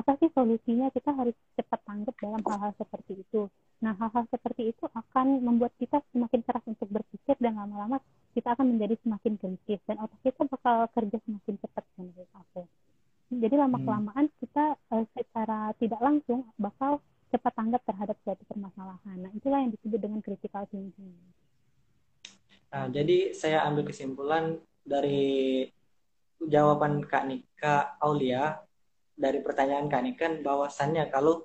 apa 0.08 0.24
sih 0.24 0.32
solusinya? 0.32 0.88
Kita 0.96 1.12
harus 1.12 1.36
cepat 1.60 1.84
tanggap 1.84 2.16
dalam 2.24 2.40
hal-hal 2.40 2.72
seperti 2.80 3.28
itu. 3.28 3.52
Nah, 3.84 3.92
hal-hal 4.00 4.24
seperti 4.32 4.72
itu 4.72 4.88
akan 4.88 5.44
membuat 5.44 5.76
kita 5.76 6.00
semakin 6.16 6.48
keras 6.48 6.64
untuk 6.64 6.88
berpikir 6.88 7.36
dan 7.44 7.60
lama-lama 7.60 8.00
kita 8.32 8.56
akan 8.56 8.72
menjadi 8.72 8.96
semakin 9.04 9.36
kritis 9.36 9.84
dan 9.84 10.00
otak 10.00 10.16
kita 10.24 10.48
bakal 10.48 10.88
kerja 10.96 11.18
semakin 11.28 11.56
cepat 11.60 11.84
menurut 12.00 12.32
aku. 12.40 12.64
Jadi 13.36 13.56
lama-kelamaan 13.60 14.32
kita 14.40 14.80
eh, 14.96 15.04
secara 15.12 15.76
tidak 15.76 16.00
langsung 16.00 16.48
bakal 16.56 17.04
cepat 17.28 17.52
tanggap 17.60 17.84
terhadap 17.84 18.16
suatu 18.24 18.44
permasalahan. 18.48 19.18
Nah, 19.28 19.32
itulah 19.36 19.60
yang 19.60 19.76
disebut 19.76 20.00
dengan 20.00 20.24
critical 20.24 20.64
thinking. 20.72 21.20
Nah, 22.72 22.88
jadi 22.96 23.36
saya 23.36 23.68
ambil 23.68 23.84
kesimpulan 23.84 24.56
dari 24.88 25.68
jawaban 26.40 27.04
Kak 27.04 27.28
Nika 27.28 28.00
Aulia 28.00 28.64
dari 29.18 29.42
pertanyaan 29.42 29.90
Kak 29.90 30.02
Niken 30.06 30.34
bahwasannya 30.46 31.10
kalau 31.10 31.42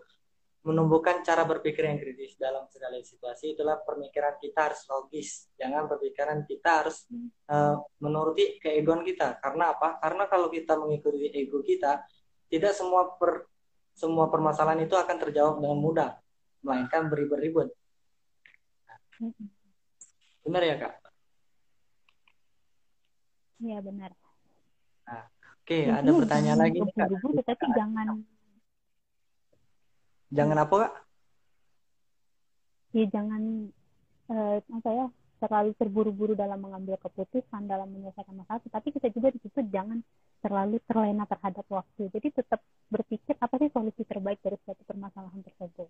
menumbuhkan 0.63 1.27
cara 1.27 1.43
berpikir 1.43 1.91
yang 1.91 1.99
kritis 1.99 2.39
dalam 2.39 2.71
segala 2.71 3.01
situasi 3.03 3.59
itulah 3.59 3.83
pemikiran 3.83 4.39
kita 4.39 4.71
harus 4.71 4.87
logis. 4.87 5.51
Jangan 5.59 5.91
pemikiran 5.91 6.47
kita 6.47 6.85
harus 6.85 7.09
uh, 7.51 7.83
menuruti 7.99 8.63
keegoan 8.63 9.03
kita. 9.03 9.43
Karena 9.43 9.75
apa? 9.75 9.99
Karena 9.99 10.31
kalau 10.31 10.47
kita 10.53 10.79
mengikuti 10.79 11.35
ego 11.35 11.67
kita 11.67 12.07
tidak 12.47 12.77
semua 12.79 13.19
per, 13.19 13.51
semua 13.91 14.31
permasalahan 14.31 14.87
itu 14.87 14.95
akan 14.95 15.17
terjawab 15.19 15.59
dengan 15.59 15.79
mudah 15.83 16.11
melainkan 16.63 17.11
beribut-ribut 17.11 17.75
benar 20.43 20.63
ya 20.67 20.77
kak? 20.83 20.95
Iya 23.63 23.79
benar. 23.79 24.11
Oke 25.63 25.71
okay, 25.71 25.87
ada 25.87 26.11
pertanyaan 26.11 26.59
lagi 26.59 26.79
nih 26.83 26.95
kak. 26.99 27.09
tetapi 27.15 27.67
jangan. 27.79 28.07
Jangan 30.35 30.59
apa 30.59 30.75
kak? 30.75 30.93
Ya 32.93 33.05
jangan 33.09 33.43
eh, 34.27 34.59
apa 34.59 34.91
ya 34.91 35.07
terlalu 35.43 35.71
terburu-buru 35.75 36.35
dalam 36.39 36.59
mengambil 36.63 36.99
keputusan 37.03 37.67
dalam 37.67 37.91
menyelesaikan 37.91 38.35
masalah 38.39 38.63
tetapi 38.63 38.95
kita 38.95 39.11
juga 39.11 39.35
di 39.35 39.43
situ 39.43 39.59
jangan 39.75 39.99
terlalu 40.43 40.83
terlena 40.87 41.25
terhadap 41.31 41.67
waktu. 41.71 42.11
Jadi 42.11 42.43
tetap 42.43 42.59
berpikir 42.91 43.39
apa 43.39 43.55
sih 43.63 43.71
solusi 43.71 44.03
terbaik 44.03 44.43
dari 44.43 44.59
suatu 44.67 44.83
permasalahan 44.83 45.41
tersebut. 45.47 45.89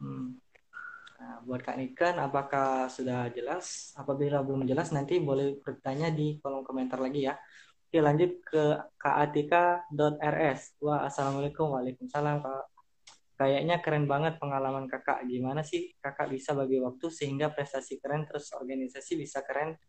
Hmm. 0.00 0.40
nah, 1.20 1.44
buat 1.44 1.60
kak 1.60 1.76
Niken 1.76 2.16
apakah 2.16 2.88
sudah 2.88 3.28
jelas? 3.34 3.92
Apabila 3.98 4.40
belum 4.40 4.64
jelas 4.64 4.94
nanti 4.94 5.18
boleh 5.20 5.60
bertanya 5.60 6.08
di 6.08 6.40
kolom 6.40 6.64
komentar 6.64 6.96
lagi 6.96 7.28
ya 7.28 7.34
oke 7.90 7.98
lanjut 7.98 8.38
ke 8.46 8.62
katika.rs 9.02 10.78
wah 10.78 11.10
assalamualaikum 11.10 11.74
waalaikumsalam 11.74 12.38
kak 12.38 12.70
kayaknya 13.40 13.80
keren 13.80 14.04
banget 14.04 14.36
pengalaman 14.36 14.84
kakak. 14.84 15.24
Gimana 15.24 15.64
sih 15.64 15.96
kakak 15.96 16.28
bisa 16.28 16.52
bagi 16.52 16.76
waktu 16.76 17.08
sehingga 17.08 17.48
prestasi 17.48 17.96
keren 17.96 18.28
terus 18.28 18.52
organisasi 18.52 19.16
bisa 19.16 19.40
keren 19.40 19.80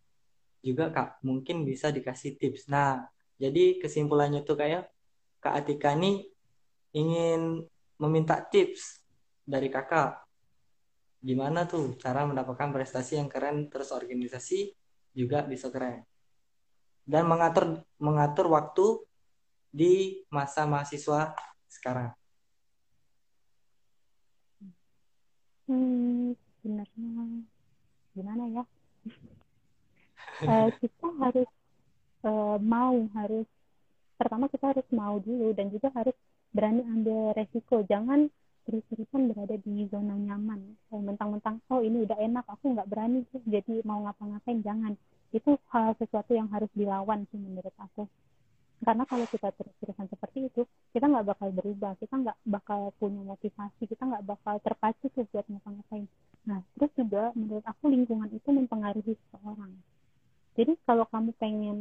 juga 0.64 0.88
kak. 0.88 1.20
Mungkin 1.28 1.68
bisa 1.68 1.92
dikasih 1.92 2.40
tips. 2.40 2.72
Nah, 2.72 3.04
jadi 3.36 3.76
kesimpulannya 3.84 4.48
tuh 4.48 4.56
kayak 4.56 4.88
Kak 5.44 5.66
Atika 5.66 5.98
ini 6.00 6.24
ingin 6.96 7.66
meminta 8.00 8.40
tips 8.40 9.04
dari 9.44 9.68
kakak. 9.68 10.24
Gimana 11.20 11.68
tuh 11.68 12.00
cara 12.00 12.24
mendapatkan 12.24 12.72
prestasi 12.72 13.20
yang 13.20 13.28
keren 13.28 13.68
terus 13.68 13.92
organisasi 13.92 14.72
juga 15.12 15.44
bisa 15.44 15.68
keren. 15.68 16.08
Dan 17.02 17.28
mengatur 17.28 17.82
mengatur 17.98 18.46
waktu 18.52 18.86
di 19.72 20.24
masa 20.28 20.68
mahasiswa 20.68 21.34
sekarang. 21.72 22.12
Hmm, 25.72 26.36
sebenarnya 26.60 27.48
gimana 28.12 28.44
ya? 28.52 28.64
uh, 30.44 30.70
kita 30.84 31.08
harus 31.24 31.50
uh, 32.28 32.60
mau 32.60 33.08
harus 33.16 33.48
pertama 34.20 34.52
kita 34.52 34.76
harus 34.76 34.88
mau 34.94 35.18
dulu 35.24 35.56
dan 35.56 35.72
juga 35.72 35.90
harus 35.96 36.14
berani 36.52 36.84
ambil 36.84 37.32
resiko. 37.34 37.82
Jangan 37.88 38.28
terus-terusan 38.68 39.34
berada 39.34 39.56
di 39.58 39.88
zona 39.90 40.14
nyaman. 40.14 40.78
Mentang-mentang 40.92 41.64
oh 41.72 41.82
ini 41.82 42.06
udah 42.06 42.20
enak 42.20 42.46
aku 42.46 42.78
nggak 42.78 42.90
berani 42.92 43.26
sih 43.32 43.42
jadi 43.48 43.82
mau 43.88 44.04
ngapa-ngapain. 44.06 44.60
Jangan 44.62 44.94
itu 45.32 45.56
hal 45.72 45.96
sesuatu 45.96 46.32
yang 46.36 46.52
harus 46.52 46.70
dilawan 46.76 47.24
sih 47.32 47.40
menurut 47.40 47.74
aku. 47.80 48.08
Karena 48.82 49.06
kalau 49.06 49.30
kita 49.30 49.54
terus-terusan 49.54 50.10
seperti 50.10 50.50
itu 50.50 50.66
kita 50.90 51.06
nggak 51.06 51.38
bakal 51.38 51.54
berubah 51.54 51.94
kita 52.02 52.18
nggak 52.18 52.38
bakal 52.50 52.90
punya 52.98 53.22
motivasi 53.22 53.86
kita 53.86 54.04
nggak 54.10 54.26
bakal 54.26 54.58
terpacu 54.60 55.06
tuh 55.14 55.26
buat 55.30 55.46
ngapa-ngapain. 55.46 56.10
Nah 56.50 56.66
terus 56.76 56.92
juga 56.98 57.30
menurut 57.38 57.62
aku 57.64 57.94
lingkungan 57.94 58.30
itu 58.34 58.50
mempengaruhi 58.50 59.14
seseorang. 59.14 59.72
Jadi 60.58 60.76
kalau 60.84 61.08
kamu 61.08 61.32
pengen 61.40 61.80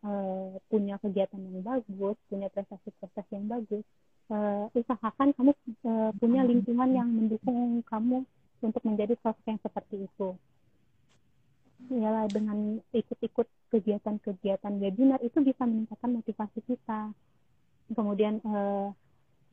uh, 0.00 0.56
punya 0.70 0.96
kegiatan 1.02 1.36
yang 1.36 1.60
bagus 1.66 2.16
punya 2.30 2.48
prestasi-prestasi 2.54 3.30
yang 3.34 3.50
bagus 3.50 3.84
uh, 4.30 4.70
usahakan 4.72 5.34
kamu 5.34 5.52
uh, 5.84 6.10
punya 6.16 6.42
lingkungan 6.46 6.90
yang 6.94 7.08
mendukung 7.10 7.82
kamu 7.90 8.22
untuk 8.62 8.82
menjadi 8.86 9.14
sosok 9.20 9.44
yang 9.46 9.60
seperti 9.60 10.08
itu 10.08 10.28
ya 11.90 12.26
dengan 12.30 12.80
ikut-ikut 12.92 13.48
kegiatan-kegiatan 13.72 14.72
webinar 14.80 15.20
itu 15.22 15.38
bisa 15.42 15.62
meningkatkan 15.64 16.16
motivasi 16.16 16.60
kita. 16.66 17.12
Kemudian 17.92 18.42
uh, 18.42 18.90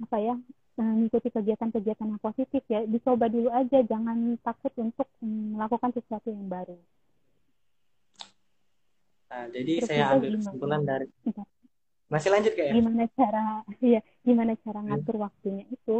apa 0.02 0.17
ya 0.17 0.36
mengikuti 0.74 1.30
kegiatan-kegiatan 1.30 2.17
yang 2.17 2.22
positif 2.22 2.65
ya 2.65 2.82
dicoba 2.89 3.30
dulu 3.30 3.54
aja 3.54 3.86
jangan 3.86 4.41
takut 4.41 4.74
untuk 4.82 5.06
melakukan 5.22 5.93
sesuatu 5.93 6.34
yang 6.34 6.50
baru. 6.50 6.78
Nah, 9.30 9.46
jadi 9.50 9.74
Terus 9.82 9.89
saya 9.89 10.04
ambil 10.13 10.38
kesimpulan 10.38 10.82
dari 10.86 11.08
masih 12.12 12.30
lanjut 12.30 12.54
kayak 12.54 12.78
gimana 12.78 13.04
cara 13.17 13.46
ya 13.82 14.02
gimana 14.22 14.54
cara 14.62 14.80
iya. 14.86 14.88
ngatur 14.93 15.15
hmm. 15.17 15.26
waktunya 15.26 15.65
itu? 15.69 15.96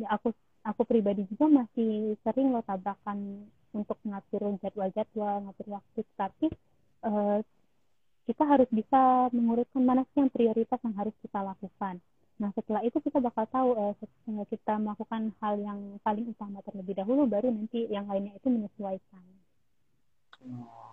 Ya 0.00 0.08
aku 0.16 0.32
aku 0.64 0.82
pribadi 0.84 1.28
juga 1.28 1.64
masih 1.64 2.16
sering 2.24 2.52
lo 2.52 2.64
tabrakan 2.64 3.44
untuk 3.72 3.98
ngatur 4.02 4.58
jadwal-jadwal 4.60 5.46
ngatur 5.46 5.66
waktu 5.80 6.00
tapi 6.18 6.46
uh, 7.06 7.38
kita 8.26 8.42
harus 8.46 8.68
bisa 8.70 9.30
mengurutkan 9.34 9.82
mana 9.82 10.06
sih 10.10 10.22
yang 10.22 10.30
prioritas 10.30 10.78
yang 10.82 10.94
harus 10.98 11.14
kita 11.22 11.40
lakukan 11.42 11.98
nah 12.40 12.48
setelah 12.56 12.80
itu 12.82 12.96
kita 13.04 13.20
bakal 13.20 13.44
tahu 13.52 13.68
uh, 13.76 13.94
kita 14.48 14.80
melakukan 14.80 15.30
hal 15.44 15.54
yang 15.60 16.00
paling 16.00 16.26
utama 16.30 16.64
terlebih 16.64 16.96
dahulu 16.96 17.28
baru 17.28 17.52
nanti 17.52 17.84
yang 17.92 18.08
lainnya 18.08 18.32
itu 18.36 18.48
menyesuaikan 18.48 19.22
oh. 20.48 20.90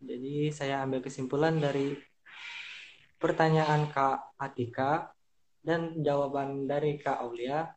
Jadi 0.00 0.48
saya 0.48 0.80
ambil 0.80 1.04
kesimpulan 1.04 1.60
dari 1.60 1.92
pertanyaan 3.20 3.92
Kak 3.92 4.32
Atika 4.40 5.12
dan 5.60 6.00
jawaban 6.00 6.64
dari 6.64 6.96
Kak 6.96 7.20
Aulia. 7.20 7.68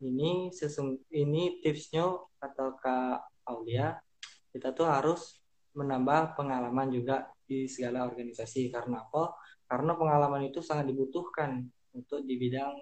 Ini 0.00 0.48
sesung 0.48 0.96
ini 1.12 1.60
tipsnya 1.60 2.08
atau 2.40 2.72
Kak 2.80 3.44
Aulia 3.52 3.92
kita 4.50 4.72
tuh 4.72 4.88
harus 4.88 5.38
menambah 5.76 6.34
pengalaman 6.34 6.90
juga 6.90 7.30
di 7.44 7.70
segala 7.70 8.08
organisasi 8.08 8.72
karena 8.72 9.06
apa? 9.06 9.36
Karena 9.68 9.94
pengalaman 9.94 10.50
itu 10.50 10.58
sangat 10.64 10.90
dibutuhkan 10.90 11.62
untuk 11.94 12.26
di 12.26 12.34
bidang 12.34 12.74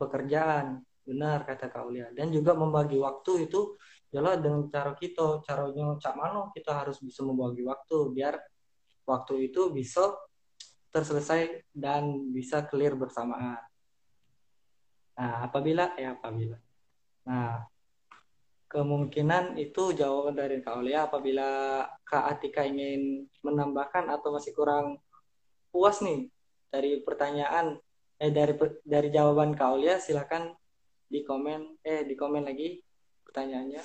pekerjaan. 0.00 0.82
Benar 1.06 1.46
kata 1.46 1.70
Kak 1.70 1.86
Aulia. 1.86 2.10
Dan 2.10 2.34
juga 2.34 2.58
membagi 2.58 2.98
waktu 2.98 3.46
itu 3.46 3.78
adalah 4.10 4.40
dengan 4.40 4.66
cara 4.72 4.96
kita 4.96 5.44
caranya 5.44 5.92
cak 6.00 6.14
mano 6.16 6.48
kita 6.56 6.72
harus 6.72 6.96
bisa 7.04 7.20
membagi 7.20 7.60
waktu 7.60 8.16
biar 8.16 8.34
waktu 9.04 9.52
itu 9.52 9.68
bisa 9.68 10.16
terselesai 10.88 11.68
dan 11.76 12.32
bisa 12.32 12.64
clear 12.64 12.96
bersamaan 12.96 13.60
nah 15.16 15.48
apabila 15.48 15.96
ya 15.96 16.14
apabila 16.14 16.60
nah 17.24 17.64
kemungkinan 18.68 19.56
itu 19.56 19.96
jawaban 19.96 20.36
dari 20.36 20.60
Kak 20.60 20.76
Olia 20.84 21.08
apabila 21.08 21.80
Kak 22.04 22.36
Atika 22.36 22.66
ingin 22.66 23.24
menambahkan 23.40 24.12
atau 24.12 24.34
masih 24.36 24.52
kurang 24.52 25.00
puas 25.72 26.02
nih 26.04 26.28
dari 26.68 27.00
pertanyaan 27.00 27.80
eh 28.16 28.32
dari 28.32 28.52
dari 28.84 29.08
jawaban 29.08 29.56
Kak 29.56 29.70
Olia 29.76 29.96
silakan 29.96 30.52
di 31.06 31.22
komen 31.22 31.80
eh 31.86 32.02
di 32.02 32.14
komen 32.18 32.42
lagi 32.42 32.82
pertanyaannya. 33.36 33.82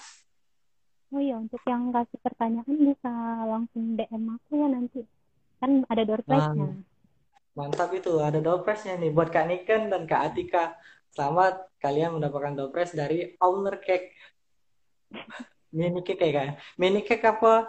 Oh 1.12 1.20
iya, 1.20 1.36
untuk 1.36 1.60
yang 1.68 1.92
kasih 1.92 2.20
pertanyaan 2.24 2.72
bisa 2.72 3.12
langsung 3.44 4.00
DM 4.00 4.32
aku 4.32 4.52
ya 4.56 4.68
nanti. 4.72 5.02
Kan 5.60 5.84
ada 5.92 6.08
door 6.08 6.24
prize-nya. 6.24 6.72
Mantap 7.52 7.92
itu, 7.92 8.16
ada 8.24 8.40
door 8.40 8.64
prize-nya 8.64 8.96
nih 8.96 9.12
buat 9.12 9.28
Kak 9.28 9.44
Niken 9.52 9.92
dan 9.92 10.08
Kak 10.08 10.32
Atika. 10.32 10.72
Selamat 11.12 11.68
kalian 11.78 12.18
mendapatkan 12.18 12.72
prize 12.72 12.96
dari 12.96 13.36
Owner 13.44 13.80
Cake. 13.84 14.16
Mini 15.72 16.04
cake 16.04 16.20
kayak 16.20 16.36
kan? 16.36 16.50
Mini 16.76 17.00
cake 17.04 17.24
apa? 17.24 17.68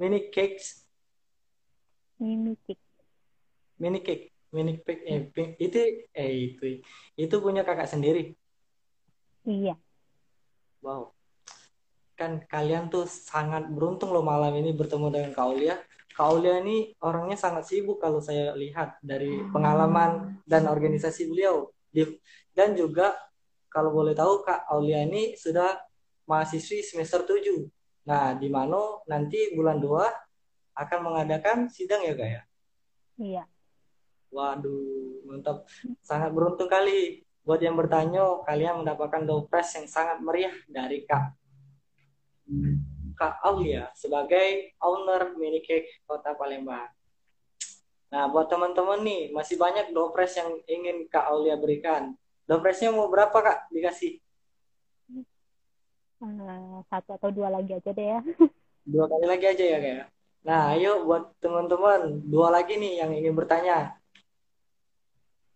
Mini 0.00 0.32
cakes? 0.32 0.88
Mini 2.16 2.56
cake. 2.64 2.84
Mini 3.76 4.00
cake. 4.00 4.24
Mini 4.52 4.72
cake. 4.80 5.02
Eh, 5.04 5.20
itu 5.60 5.78
eh 6.16 6.30
itu 6.52 6.64
itu 7.16 7.34
punya 7.40 7.60
kakak 7.60 7.88
sendiri. 7.88 8.32
Iya. 9.44 9.76
Wow 10.80 11.12
kan 12.22 12.38
kalian 12.46 12.86
tuh 12.86 13.10
sangat 13.10 13.66
beruntung 13.66 14.14
loh 14.14 14.22
malam 14.22 14.54
ini 14.54 14.70
bertemu 14.70 15.10
dengan 15.10 15.32
Kaulia. 15.34 15.74
Kaulia 16.14 16.62
ini 16.62 16.94
orangnya 17.02 17.34
sangat 17.34 17.66
sibuk 17.66 17.98
kalau 17.98 18.22
saya 18.22 18.54
lihat 18.54 19.00
dari 19.02 19.42
pengalaman 19.50 20.38
dan 20.46 20.70
organisasi 20.70 21.26
beliau. 21.26 21.71
Dan 22.52 22.74
juga 22.74 23.14
kalau 23.68 23.92
boleh 23.92 24.12
tahu 24.16 24.44
Kak 24.44 24.68
Aulia 24.68 25.04
ini 25.04 25.36
sudah 25.36 25.76
mahasiswi 26.28 26.84
semester 26.84 27.24
7. 27.24 27.68
Nah, 28.08 28.34
di 28.34 28.50
mana 28.50 29.00
nanti 29.06 29.54
bulan 29.54 29.78
2 29.78 30.76
akan 30.76 30.98
mengadakan 31.04 31.68
sidang 31.68 32.02
ya 32.04 32.14
Kak 32.16 32.28
ya? 32.28 32.42
Iya. 33.20 33.44
Waduh, 34.32 35.24
mantap. 35.28 35.68
Sangat 36.00 36.32
beruntung 36.32 36.68
kali. 36.68 37.24
Buat 37.42 37.60
yang 37.60 37.74
bertanya, 37.74 38.42
kalian 38.46 38.80
mendapatkan 38.80 39.26
dopres 39.26 39.74
yang 39.76 39.90
sangat 39.90 40.22
meriah 40.22 40.54
dari 40.70 41.04
Kak 41.04 41.34
Kak 43.12 43.38
Aulia 43.44 43.90
sebagai 43.94 44.74
owner 44.82 45.36
mini 45.38 45.62
cake 45.62 46.02
Kota 46.08 46.34
Palembang. 46.34 46.90
Nah, 48.12 48.28
buat 48.28 48.44
teman-teman 48.52 49.00
nih, 49.00 49.32
masih 49.32 49.56
banyak 49.56 49.96
dopres 49.96 50.36
yang 50.36 50.52
ingin 50.68 51.08
Kak 51.08 51.32
Aulia 51.32 51.56
berikan. 51.56 52.12
Dopresnya 52.44 52.92
mau 52.92 53.08
berapa, 53.08 53.32
Kak? 53.32 53.72
Dikasih? 53.72 54.20
Uh, 56.20 56.84
satu 56.92 57.16
atau 57.16 57.32
dua 57.32 57.48
lagi 57.48 57.72
aja 57.72 57.90
deh 57.90 58.08
ya. 58.12 58.20
Dua 58.82 59.06
kali 59.06 59.26
lagi 59.30 59.46
aja 59.46 59.64
ya, 59.64 59.78
Kak? 59.78 60.06
Nah, 60.42 60.74
ayo 60.74 61.06
buat 61.06 61.38
teman-teman, 61.38 62.18
dua 62.26 62.50
lagi 62.50 62.74
nih 62.74 63.00
yang 63.00 63.14
ingin 63.14 63.32
bertanya. 63.32 63.94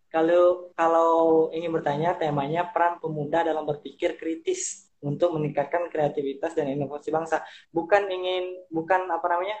Kalau 0.07 0.71
kalau 0.73 1.11
ingin 1.51 1.75
bertanya, 1.75 2.15
temanya 2.15 2.71
peran 2.71 2.97
pemuda 3.03 3.43
dalam 3.43 3.67
berpikir 3.67 4.15
kritis 4.15 4.87
untuk 5.03 5.35
meningkatkan 5.35 5.91
kreativitas 5.91 6.55
dan 6.55 6.71
inovasi 6.71 7.11
bangsa. 7.11 7.43
Bukan 7.69 8.07
ingin, 8.07 8.63
bukan 8.71 9.11
apa 9.11 9.27
namanya, 9.27 9.59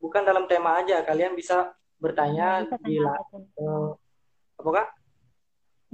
bukan 0.00 0.24
dalam 0.24 0.48
tema 0.48 0.80
aja. 0.80 1.04
Kalian 1.04 1.36
bisa 1.36 1.76
bertanya 1.98 2.64
bisa 2.64 2.76
di 2.82 2.94
uh, 2.98 3.94
apa 4.58 4.70
kak? 4.74 4.88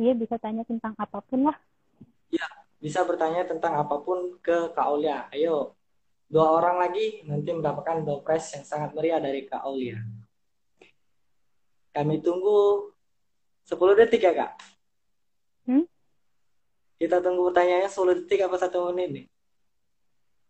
Iya 0.00 0.12
bisa 0.16 0.36
tanya 0.40 0.62
tentang 0.64 0.92
apa 0.96 1.18
pun 1.24 1.48
lah. 1.48 1.56
Iya 2.28 2.46
bisa 2.80 3.00
bertanya 3.08 3.48
tentang 3.48 3.80
apa 3.80 3.96
pun 4.04 4.36
ke 4.44 4.72
Kak 4.76 4.86
Aulia. 4.88 5.28
Ayo 5.32 5.76
dua 6.28 6.60
orang 6.60 6.80
lagi 6.80 7.24
nanti 7.24 7.52
mendapatkan 7.52 8.04
dopres 8.04 8.52
yang 8.56 8.64
sangat 8.66 8.92
meriah 8.92 9.20
dari 9.20 9.48
Kak 9.48 9.64
Aulia. 9.64 10.00
Kami 11.94 12.18
tunggu 12.20 12.90
10 13.64 13.96
detik 13.96 14.26
ya 14.26 14.32
kak. 14.34 14.52
Hmm? 15.64 15.86
Kita 17.00 17.22
tunggu 17.24 17.48
pertanyaannya 17.48 17.88
10 17.88 18.18
detik 18.20 18.44
apa 18.44 18.56
satu 18.60 18.92
menit 18.92 19.08
nih? 19.14 19.26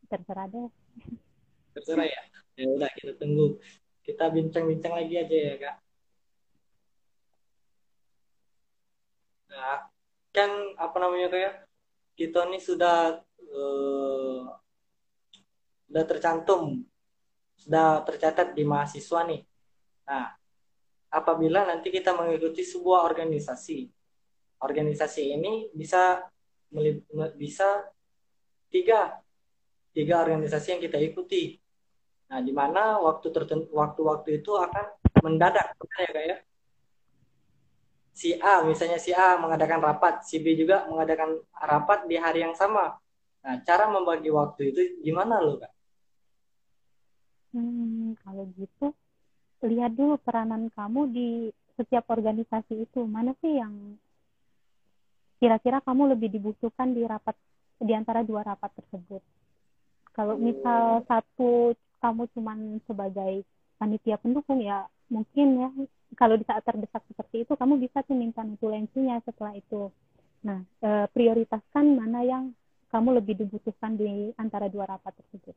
Terserah 0.09 0.49
deh. 0.51 0.73
Terserah 1.77 2.07
ya. 2.09 2.23
Ya 2.57 2.67
udah 2.71 2.91
kita 2.97 3.13
tunggu. 3.21 3.61
Kita 4.05 4.29
bincang-bincang 4.29 4.93
lagi 4.93 5.15
aja 5.17 5.37
ya 5.37 5.55
kak. 5.57 5.77
Nah, 9.49 9.81
kan 10.35 10.51
apa 10.77 10.97
namanya 11.01 11.29
kayak 11.33 11.55
kita 12.19 12.45
ini 12.53 12.59
sudah 12.61 13.23
uh, 13.55 14.45
sudah 15.89 16.05
tercantum 16.05 16.85
sudah 17.55 18.05
tercatat 18.05 18.53
di 18.53 18.67
mahasiswa 18.67 19.25
nih. 19.25 19.41
Nah, 20.05 20.37
apabila 21.09 21.65
nanti 21.65 21.89
kita 21.89 22.13
mengikuti 22.13 22.61
sebuah 22.61 23.07
organisasi, 23.09 23.89
organisasi 24.61 25.23
ini 25.33 25.73
bisa 25.73 26.29
bisa 27.39 27.89
tiga 28.69 29.23
tiga 29.95 30.21
organisasi 30.21 30.77
yang 30.77 30.83
kita 30.83 30.99
ikuti. 30.99 31.64
Nah, 32.31 32.41
di 32.41 32.53
mana 32.53 32.99
waktu 33.05 33.29
tertentu 33.31 33.69
waktu-waktu 33.77 34.43
itu 34.43 34.57
akan 34.57 34.87
mendadak, 35.23 35.77
ya 35.77 36.09
kayak 36.11 36.27
ya? 36.27 36.39
si 38.15 38.39
A 38.39 38.63
misalnya 38.63 38.97
si 39.03 39.11
A 39.11 39.35
mengadakan 39.37 39.83
rapat, 39.83 40.23
si 40.23 40.39
B 40.39 40.55
juga 40.55 40.87
mengadakan 40.87 41.43
rapat 41.59 42.07
di 42.07 42.15
hari 42.15 42.47
yang 42.47 42.55
sama. 42.55 42.95
Nah, 43.45 43.61
cara 43.67 43.91
membagi 43.91 44.31
waktu 44.31 44.71
itu 44.71 44.81
gimana 45.03 45.43
lo, 45.43 45.59
Kak? 45.61 45.73
Hmm, 47.53 48.15
kalau 48.23 48.49
gitu 48.57 48.95
lihat 49.67 49.93
dulu 49.99 50.17
peranan 50.23 50.71
kamu 50.73 51.01
di 51.11 51.29
setiap 51.75 52.07
organisasi 52.09 52.87
itu. 52.87 53.03
Mana 53.05 53.35
sih 53.43 53.59
yang 53.59 53.99
kira-kira 55.43 55.83
kamu 55.83 56.15
lebih 56.17 56.31
dibutuhkan 56.31 56.95
di 56.95 57.03
rapat 57.05 57.35
di 57.83 57.93
antara 57.93 58.23
dua 58.23 58.47
rapat 58.47 58.71
tersebut? 58.79 59.21
Kalau 60.15 60.39
misal 60.39 61.03
satu 61.11 61.75
kamu 62.05 62.29
cuman 62.37 62.59
sebagai 62.85 63.49
panitia 63.81 64.21
pendukung 64.21 64.61
ya 64.61 64.85
mungkin 65.09 65.49
ya 65.57 65.69
kalau 66.15 66.37
di 66.37 66.45
saat 66.45 66.61
terdesak 66.61 67.01
seperti 67.09 67.49
itu 67.49 67.53
kamu 67.57 67.81
bisa 67.81 68.05
tuh 68.05 68.13
minta 68.13 68.45
nutulensinya 68.45 69.19
setelah 69.25 69.57
itu. 69.57 69.89
Nah, 70.45 70.61
e, 70.85 71.09
prioritaskan 71.11 71.97
mana 71.97 72.21
yang 72.23 72.45
kamu 72.93 73.19
lebih 73.19 73.35
dibutuhkan 73.41 73.97
di 73.97 74.31
antara 74.39 74.71
dua 74.71 74.87
rapat 74.87 75.17
tersebut. 75.19 75.57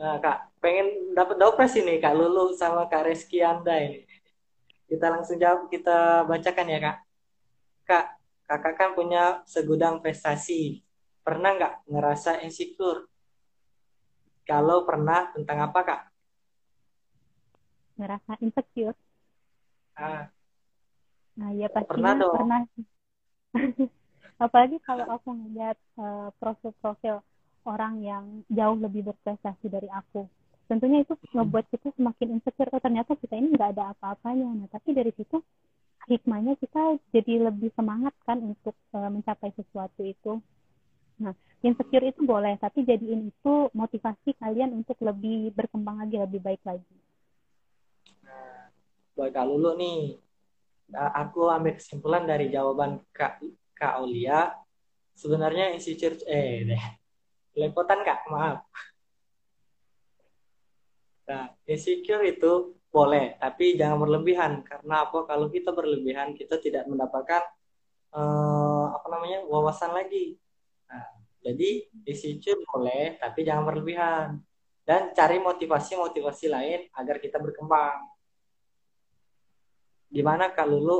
Nah, 0.00 0.16
Kak, 0.22 0.56
pengen 0.62 1.12
dapat 1.12 1.36
dopres 1.36 1.76
ini 1.76 2.00
Kak 2.00 2.16
Lulu 2.16 2.56
sama 2.56 2.88
Kak 2.88 3.12
Reski 3.12 3.44
Anda 3.44 3.76
ini. 3.76 4.08
Kita 4.88 5.12
langsung 5.12 5.36
jawab, 5.36 5.68
kita 5.68 6.24
bacakan 6.24 6.72
ya, 6.72 6.78
Kak. 6.80 6.96
Kak, 7.84 8.06
Kakak 8.48 8.74
kan 8.80 8.90
punya 8.96 9.44
segudang 9.44 10.00
prestasi. 10.00 10.80
Pernah 11.20 11.60
nggak 11.60 11.74
ngerasa 11.92 12.40
insecure? 12.40 13.11
Kalau 14.42 14.82
pernah, 14.82 15.30
tentang 15.34 15.58
apa, 15.70 15.80
Kak? 15.82 16.00
Ngerasa 17.98 18.32
insecure? 18.42 18.98
Ah. 19.94 20.26
Nah, 21.38 21.50
ya 21.54 21.68
pastinya 21.70 22.18
pernah. 22.18 22.30
pernah. 22.36 22.62
Apalagi 24.44 24.82
kalau 24.82 25.06
aku 25.06 25.28
ngeliat 25.30 25.78
uh, 26.00 26.34
profil-profil 26.42 27.22
orang 27.62 28.02
yang 28.02 28.24
jauh 28.50 28.74
lebih 28.74 29.06
berprestasi 29.06 29.70
dari 29.70 29.86
aku 29.86 30.26
tentunya 30.72 31.04
itu 31.04 31.12
membuat 31.36 31.68
kita 31.68 31.92
semakin 31.92 32.40
insecure 32.40 32.72
oh 32.72 32.80
ternyata 32.80 33.12
kita 33.18 33.36
ini 33.36 33.52
nggak 33.52 33.76
ada 33.76 33.92
apa-apanya 33.92 34.48
nah 34.56 34.68
tapi 34.72 34.96
dari 34.96 35.12
situ 35.12 35.44
hikmahnya 36.08 36.56
kita 36.58 36.98
jadi 37.14 37.52
lebih 37.52 37.70
semangat 37.76 38.16
kan 38.26 38.40
untuk 38.40 38.72
uh, 38.96 39.12
mencapai 39.12 39.52
sesuatu 39.54 40.00
itu 40.00 40.40
nah 41.22 41.34
insecure 41.62 42.10
itu 42.10 42.26
boleh 42.26 42.58
tapi 42.58 42.82
jadiin 42.82 43.30
itu 43.30 43.54
motivasi 43.70 44.34
kalian 44.42 44.74
untuk 44.74 44.98
lebih 44.98 45.54
berkembang 45.54 46.02
lagi 46.02 46.18
lebih 46.18 46.42
baik 46.42 46.62
lagi 46.66 46.96
buat 49.14 49.30
Kak 49.30 49.46
Lulu 49.46 49.78
nih 49.78 50.18
aku 50.92 51.46
ambil 51.46 51.78
kesimpulan 51.78 52.26
dari 52.26 52.50
jawaban 52.50 52.98
Kak 53.14 53.38
Kak 53.78 54.02
Aulia 54.02 54.50
sebenarnya 55.14 55.70
insecure 55.70 56.18
eh 56.26 56.66
deh 56.66 56.84
Lepotan 57.52 58.00
kak, 58.00 58.24
maaf. 58.32 58.64
Nah, 61.28 61.52
insecure 61.68 62.24
itu 62.24 62.80
boleh, 62.88 63.36
tapi 63.36 63.76
jangan 63.76 64.00
berlebihan. 64.00 64.64
Karena 64.64 65.04
apa? 65.04 65.28
Kalau 65.28 65.52
kita 65.52 65.68
berlebihan, 65.76 66.32
kita 66.32 66.56
tidak 66.56 66.88
mendapatkan 66.88 67.44
uh, 68.16 68.96
apa 68.96 69.06
namanya 69.12 69.44
wawasan 69.44 69.92
lagi. 69.92 70.40
Jadi 71.42 71.90
insecure 72.06 72.62
boleh, 72.68 73.18
tapi 73.18 73.42
jangan 73.42 73.66
berlebihan. 73.66 74.38
Dan 74.82 75.14
cari 75.14 75.38
motivasi-motivasi 75.42 76.46
lain 76.50 76.80
agar 76.94 77.18
kita 77.18 77.38
berkembang. 77.38 78.06
Gimana 80.12 80.52
kalau 80.52 80.78
lu 80.78 80.98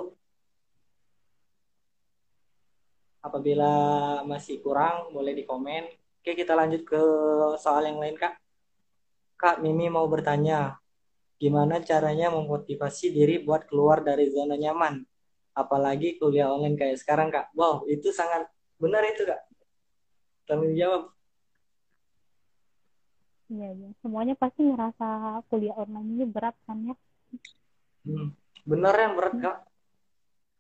apabila 3.23 3.73
masih 4.27 4.59
kurang 4.65 5.15
boleh 5.15 5.37
di 5.37 5.47
komen 5.47 5.87
Oke, 6.23 6.39
kita 6.39 6.55
lanjut 6.55 6.87
ke 6.87 7.03
soal 7.59 7.83
yang 7.83 7.99
lain, 7.99 8.15
Kak. 8.15 8.39
Kak, 9.35 9.59
Mimi 9.59 9.91
mau 9.91 10.07
bertanya, 10.07 10.79
gimana 11.35 11.83
caranya 11.83 12.31
memotivasi 12.31 13.11
diri 13.11 13.43
buat 13.43 13.67
keluar 13.67 14.07
dari 14.07 14.31
zona 14.31 14.55
nyaman? 14.55 15.03
Apalagi 15.51 16.23
kuliah 16.23 16.47
online 16.47 16.79
kayak 16.79 17.03
sekarang, 17.03 17.27
Kak. 17.27 17.51
Wow, 17.59 17.91
itu 17.91 18.15
sangat 18.15 18.47
benar 18.79 19.03
itu, 19.03 19.27
Kak. 19.27 19.52
Tanggung 20.53 20.77
jawab. 20.77 21.03
Iya, 23.49 23.69
iya. 23.73 23.89
Semuanya 24.05 24.37
pasti 24.37 24.61
ngerasa 24.69 25.41
kuliah 25.49 25.73
online 25.81 26.09
ini 26.13 26.25
berat 26.29 26.57
kan 26.69 26.77
ya? 26.85 26.97
Hmm. 28.05 28.37
Benar 28.69 28.95
yang 29.01 29.17
berat, 29.17 29.35
Kak. 29.41 29.57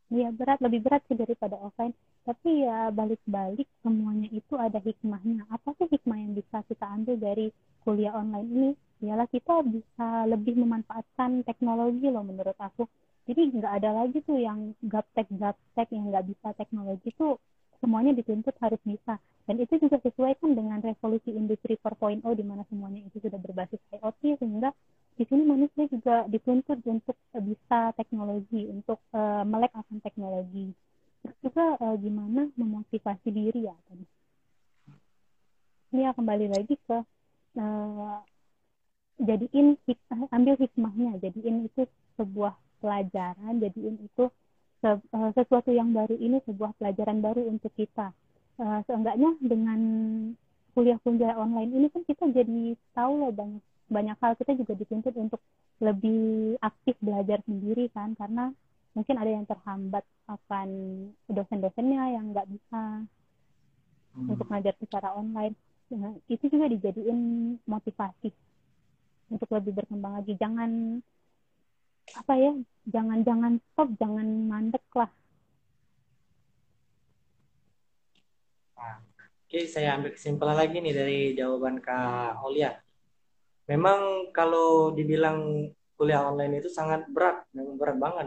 Iya, 0.09 0.32
berat. 0.32 0.64
Lebih 0.64 0.80
berat 0.80 1.05
sih 1.12 1.16
daripada 1.20 1.61
offline 1.61 1.93
tapi 2.22 2.62
ya 2.62 2.95
balik-balik 2.95 3.66
semuanya 3.82 4.30
itu 4.30 4.55
ada 4.55 4.78
hikmahnya 4.78 5.43
apa 5.51 5.74
sih 5.74 5.90
hikmah 5.90 6.18
yang 6.22 6.32
bisa 6.38 6.62
kita 6.70 6.86
ambil 6.86 7.18
dari 7.18 7.51
kuliah 7.82 8.14
online 8.14 8.47
ini 8.47 8.70
ialah 9.03 9.26
kita 9.26 9.66
bisa 9.66 10.30
lebih 10.30 10.55
memanfaatkan 10.55 11.43
teknologi 11.43 12.07
loh 12.07 12.22
menurut 12.22 12.55
aku 12.62 12.86
jadi 13.26 13.51
nggak 13.59 13.72
ada 13.82 13.90
lagi 13.90 14.22
tuh 14.22 14.38
yang 14.38 14.70
gaptek 14.86 15.26
gaptek 15.34 15.90
yang 15.90 16.14
nggak 16.14 16.30
bisa 16.30 16.55
teknologi 16.55 17.11
tuh 17.18 17.43
semuanya 17.82 18.14
dituntut 18.14 18.54
harus 18.62 18.78
bisa. 18.86 19.18
Dan 19.42 19.58
itu 19.58 19.74
juga 19.82 19.98
sesuai 19.98 20.38
kan 20.38 20.54
dengan 20.54 20.78
revolusi 20.78 21.34
industri 21.34 21.74
4.0 21.74 22.22
di 22.22 22.44
mana 22.46 22.62
semuanya 22.70 23.02
itu 23.02 23.18
sudah 23.18 23.42
berbasis 23.42 23.82
IoT 23.90 24.38
sehingga 24.38 24.70
di 25.18 25.26
sini 25.26 25.42
manusia 25.42 25.90
juga 25.90 26.24
dituntut 26.30 26.78
untuk 26.86 27.18
bisa 27.42 27.90
teknologi 27.98 28.70
untuk 28.70 29.02
uh, 29.12 29.42
melek 29.42 29.74
akan 29.74 29.98
teknologi. 29.98 30.70
Juga 31.42 31.74
uh, 31.82 31.98
gimana 31.98 32.46
memotivasi 32.54 33.28
diri 33.34 33.66
ya 33.66 33.74
tadi 33.90 34.06
ini 35.92 36.08
ya 36.08 36.16
kembali 36.16 36.46
lagi 36.48 36.74
ke 36.88 36.98
uh, 37.60 38.18
jadiin 39.20 39.76
ambil 40.32 40.56
hikmahnya. 40.56 41.20
Jadiin 41.20 41.68
itu 41.68 41.84
sebuah 42.16 42.56
pelajaran 42.80 43.60
jadiin 43.60 44.00
itu 44.00 44.32
se, 44.82 44.90
uh, 44.90 45.30
sesuatu 45.38 45.70
yang 45.70 45.94
baru 45.94 46.18
ini 46.18 46.42
sebuah 46.42 46.74
pelajaran 46.76 47.22
baru 47.22 47.46
untuk 47.46 47.70
kita. 47.78 48.10
Uh, 48.58 48.84
seenggaknya 48.84 49.32
dengan 49.40 49.80
kuliah-kuliah 50.76 51.38
online 51.38 51.72
ini 51.72 51.86
kan 51.88 52.02
kita 52.04 52.28
jadi 52.28 52.76
tahu 52.92 53.12
loh 53.22 53.32
banyak 53.32 53.62
banyak 53.88 54.16
hal. 54.18 54.34
Kita 54.34 54.52
juga 54.58 54.74
dituntut 54.74 55.14
untuk 55.14 55.40
lebih 55.78 56.58
aktif 56.60 56.98
belajar 56.98 57.40
sendiri 57.46 57.88
kan 57.94 58.18
karena 58.18 58.50
mungkin 58.92 59.16
ada 59.16 59.30
yang 59.30 59.46
terhambat 59.48 60.04
akan 60.28 60.68
dosen-dosennya 61.30 62.02
yang 62.18 62.34
nggak 62.34 62.48
bisa 62.50 63.06
hmm. 64.18 64.28
untuk 64.28 64.46
ngajar 64.50 64.74
secara 64.82 65.14
online. 65.16 65.56
Nah, 65.92 66.16
itu 66.28 66.48
juga 66.48 66.72
dijadiin 66.72 67.20
motivasi 67.68 68.32
untuk 69.28 69.48
lebih 69.52 69.76
berkembang 69.76 70.20
lagi. 70.20 70.36
Jangan 70.40 71.00
apa 72.12 72.32
ya 72.34 72.53
jangan 72.88 73.22
jangan 73.22 73.53
stop 73.62 73.88
jangan 73.98 74.26
mandek 74.50 74.84
lah. 74.94 75.11
Nah, 78.78 78.98
oke 79.46 79.59
saya 79.70 79.94
ambil 79.94 80.11
kesimpulan 80.12 80.59
lagi 80.59 80.82
nih 80.82 80.94
dari 80.94 81.18
jawaban 81.38 81.78
Kak 81.78 82.42
Olia 82.42 82.74
memang 83.70 84.30
kalau 84.34 84.90
dibilang 84.90 85.70
kuliah 85.94 86.26
online 86.26 86.59
itu 86.59 86.66
sangat 86.66 87.07
berat 87.07 87.46
memang 87.55 87.78
berat 87.78 87.98
banget. 88.00 88.26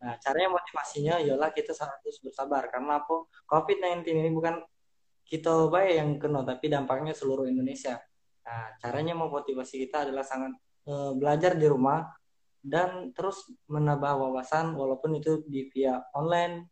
Nah, 0.00 0.16
caranya 0.16 0.56
motivasinya 0.56 1.20
ialah 1.20 1.52
kita 1.52 1.76
harus 1.76 2.16
bersabar. 2.24 2.72
Karena 2.72 3.04
apa? 3.04 3.28
COVID-19 3.44 4.16
ini 4.16 4.32
bukan 4.32 4.56
kita 5.28 5.68
baik 5.68 5.92
yang 6.00 6.10
kena 6.16 6.40
tapi 6.42 6.72
dampaknya 6.72 7.12
seluruh 7.12 7.44
Indonesia. 7.44 8.00
Nah, 8.42 8.74
caranya 8.80 9.12
memotivasi 9.14 9.76
kita 9.86 10.08
adalah 10.08 10.24
sangat 10.24 10.56
e, 10.88 10.92
belajar 11.14 11.54
di 11.54 11.68
rumah 11.68 12.02
dan 12.60 13.16
terus 13.16 13.48
menambah 13.68 14.20
wawasan 14.20 14.76
walaupun 14.76 15.16
itu 15.16 15.44
di 15.48 15.72
via 15.72 16.04
online, 16.12 16.68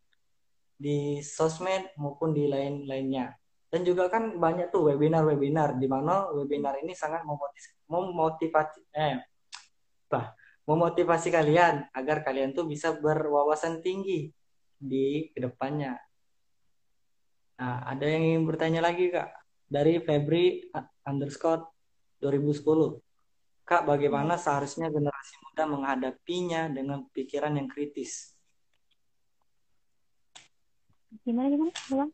di 0.76 1.18
sosmed 1.24 1.96
maupun 1.96 2.36
di 2.36 2.46
lain-lainnya. 2.46 3.34
Dan 3.68 3.84
juga 3.84 4.08
kan 4.08 4.40
banyak 4.40 4.72
tuh 4.72 4.88
webinar-webinar 4.88 5.76
di 5.76 5.88
mana 5.88 6.32
webinar 6.32 6.80
ini 6.80 6.96
sangat 6.96 7.20
memotivasi, 7.24 7.84
memotivasi 7.88 8.80
eh 8.96 9.20
bah, 10.08 10.32
memotivasi 10.64 11.28
kalian 11.28 11.84
agar 11.92 12.24
kalian 12.24 12.56
tuh 12.56 12.64
bisa 12.64 12.96
berwawasan 12.96 13.84
tinggi 13.84 14.32
di 14.76 15.28
ke 15.32 15.40
depannya. 15.44 16.00
Nah, 17.58 17.82
ada 17.90 18.06
yang 18.06 18.22
ingin 18.22 18.42
bertanya 18.46 18.80
lagi 18.80 19.10
kak 19.10 19.28
dari 19.68 20.00
Febri 20.00 20.70
underscore 21.04 21.68
2010. 22.22 23.07
Kak, 23.68 23.84
bagaimana 23.84 24.40
seharusnya 24.40 24.88
generasi 24.88 25.36
muda 25.44 25.68
menghadapinya 25.68 26.72
dengan 26.72 27.04
pikiran 27.12 27.52
yang 27.52 27.68
kritis? 27.68 28.32
Gimana 31.20 31.52
gimana? 31.52 31.72
Ulang. 31.92 32.10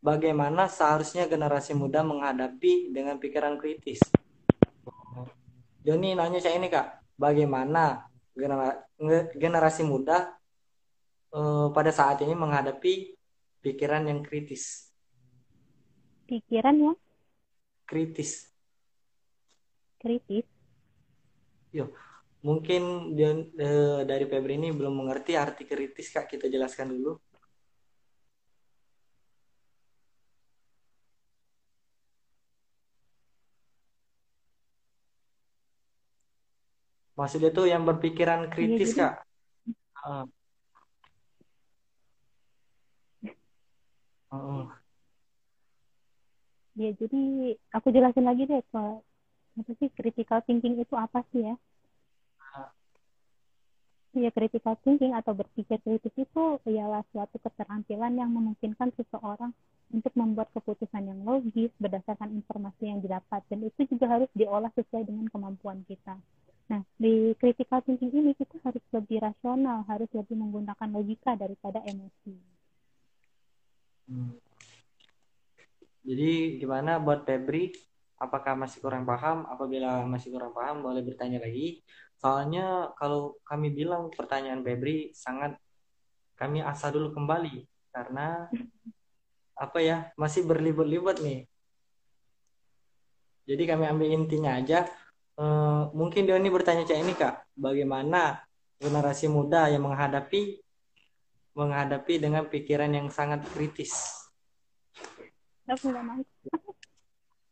Bagaimana 0.00 0.64
seharusnya 0.72 1.28
generasi 1.28 1.76
muda 1.76 2.00
menghadapi 2.00 2.88
dengan 2.88 3.20
pikiran 3.20 3.60
kritis? 3.60 4.00
Joni 5.84 6.16
nanya 6.16 6.40
saya 6.40 6.56
ini 6.56 6.72
kak, 6.72 7.12
bagaimana 7.20 8.08
generasi 9.36 9.84
muda 9.84 10.40
uh, 11.36 11.68
pada 11.68 11.92
saat 11.92 12.24
ini 12.24 12.32
menghadapi 12.32 13.12
pikiran 13.60 14.08
yang 14.08 14.24
kritis? 14.24 14.88
Pikiran 16.24 16.80
ya? 16.80 16.92
Kritis. 17.84 18.55
Kritis? 20.06 20.46
Yo, 21.74 21.90
mungkin 22.46 23.10
uh, 23.18 24.06
dari 24.06 24.24
Febri 24.30 24.54
ini 24.54 24.70
belum 24.70 25.02
mengerti 25.02 25.34
arti 25.34 25.66
kritis 25.66 26.14
kak, 26.14 26.30
kita 26.30 26.46
jelaskan 26.46 26.94
dulu. 26.94 27.18
Maksudnya 37.16 37.48
tuh 37.48 37.64
yang 37.64 37.82
berpikiran 37.88 38.44
iya, 38.44 38.52
kritis, 38.52 38.92
iya, 38.92 39.00
Kak. 39.00 39.14
Uh. 40.04 40.24
Uh. 44.30 44.68
Ya, 46.76 46.92
jadi 46.92 47.56
aku 47.72 47.88
jelasin 47.88 48.28
lagi 48.28 48.44
deh 48.44 48.60
apa 49.56 49.72
sih 49.80 49.88
critical 49.96 50.40
thinking 50.44 50.76
itu 50.76 50.94
apa 50.94 51.24
sih 51.32 51.48
ya? 51.48 51.56
Ya, 54.16 54.32
critical 54.32 54.80
thinking 54.80 55.12
atau 55.12 55.36
berpikir 55.36 55.76
kritis 55.84 56.14
itu 56.16 56.44
ialah 56.64 57.04
suatu 57.12 57.36
keterampilan 57.36 58.16
yang 58.16 58.32
memungkinkan 58.32 58.88
seseorang 58.96 59.52
untuk 59.92 60.08
membuat 60.16 60.48
keputusan 60.56 61.04
yang 61.04 61.20
logis 61.20 61.68
berdasarkan 61.76 62.32
informasi 62.32 62.88
yang 62.88 63.04
didapat 63.04 63.44
dan 63.52 63.60
itu 63.68 63.84
juga 63.84 64.08
harus 64.08 64.30
diolah 64.32 64.72
sesuai 64.72 65.04
dengan 65.04 65.28
kemampuan 65.28 65.84
kita. 65.84 66.16
Nah, 66.72 66.80
di 66.96 67.36
critical 67.36 67.84
thinking 67.84 68.08
ini 68.10 68.32
kita 68.32 68.56
harus 68.64 68.80
lebih 68.88 69.20
rasional, 69.20 69.84
harus 69.84 70.08
lebih 70.16 70.34
menggunakan 70.34 70.88
logika 70.90 71.36
daripada 71.36 71.84
emosi. 71.84 72.34
Hmm. 74.08 74.32
Jadi 76.08 76.56
gimana 76.56 76.96
buat 77.02 77.28
Febri? 77.28 77.68
Apakah 78.16 78.56
masih 78.56 78.80
kurang 78.80 79.04
paham? 79.04 79.44
Apabila 79.48 80.04
masih 80.08 80.32
kurang 80.32 80.56
paham, 80.56 80.80
boleh 80.80 81.04
bertanya 81.04 81.40
lagi. 81.40 81.84
Soalnya 82.16 82.96
kalau 82.96 83.36
kami 83.44 83.68
bilang 83.72 84.08
pertanyaan 84.08 84.64
Febri 84.64 85.12
sangat 85.12 85.60
kami 86.36 86.64
asa 86.64 86.88
dulu 86.92 87.12
kembali 87.12 87.64
karena 87.92 88.48
apa 89.56 89.78
ya 89.80 90.12
masih 90.16 90.44
berlibet-libet 90.44 91.20
nih. 91.20 91.40
Jadi 93.46 93.62
kami 93.68 93.84
ambil 93.88 94.08
intinya 94.10 94.58
aja 94.58 94.88
uh, 95.40 95.92
mungkin 95.92 96.26
Doni 96.26 96.48
bertanya 96.48 96.84
cak 96.84 96.98
ini 96.98 97.14
kak, 97.14 97.46
bagaimana 97.56 98.42
generasi 98.76 99.28
muda 99.32 99.68
yang 99.72 99.84
menghadapi 99.84 100.60
menghadapi 101.56 102.20
dengan 102.20 102.44
pikiran 102.44 102.92
yang 102.92 103.08
sangat 103.08 103.40
kritis. 103.48 104.12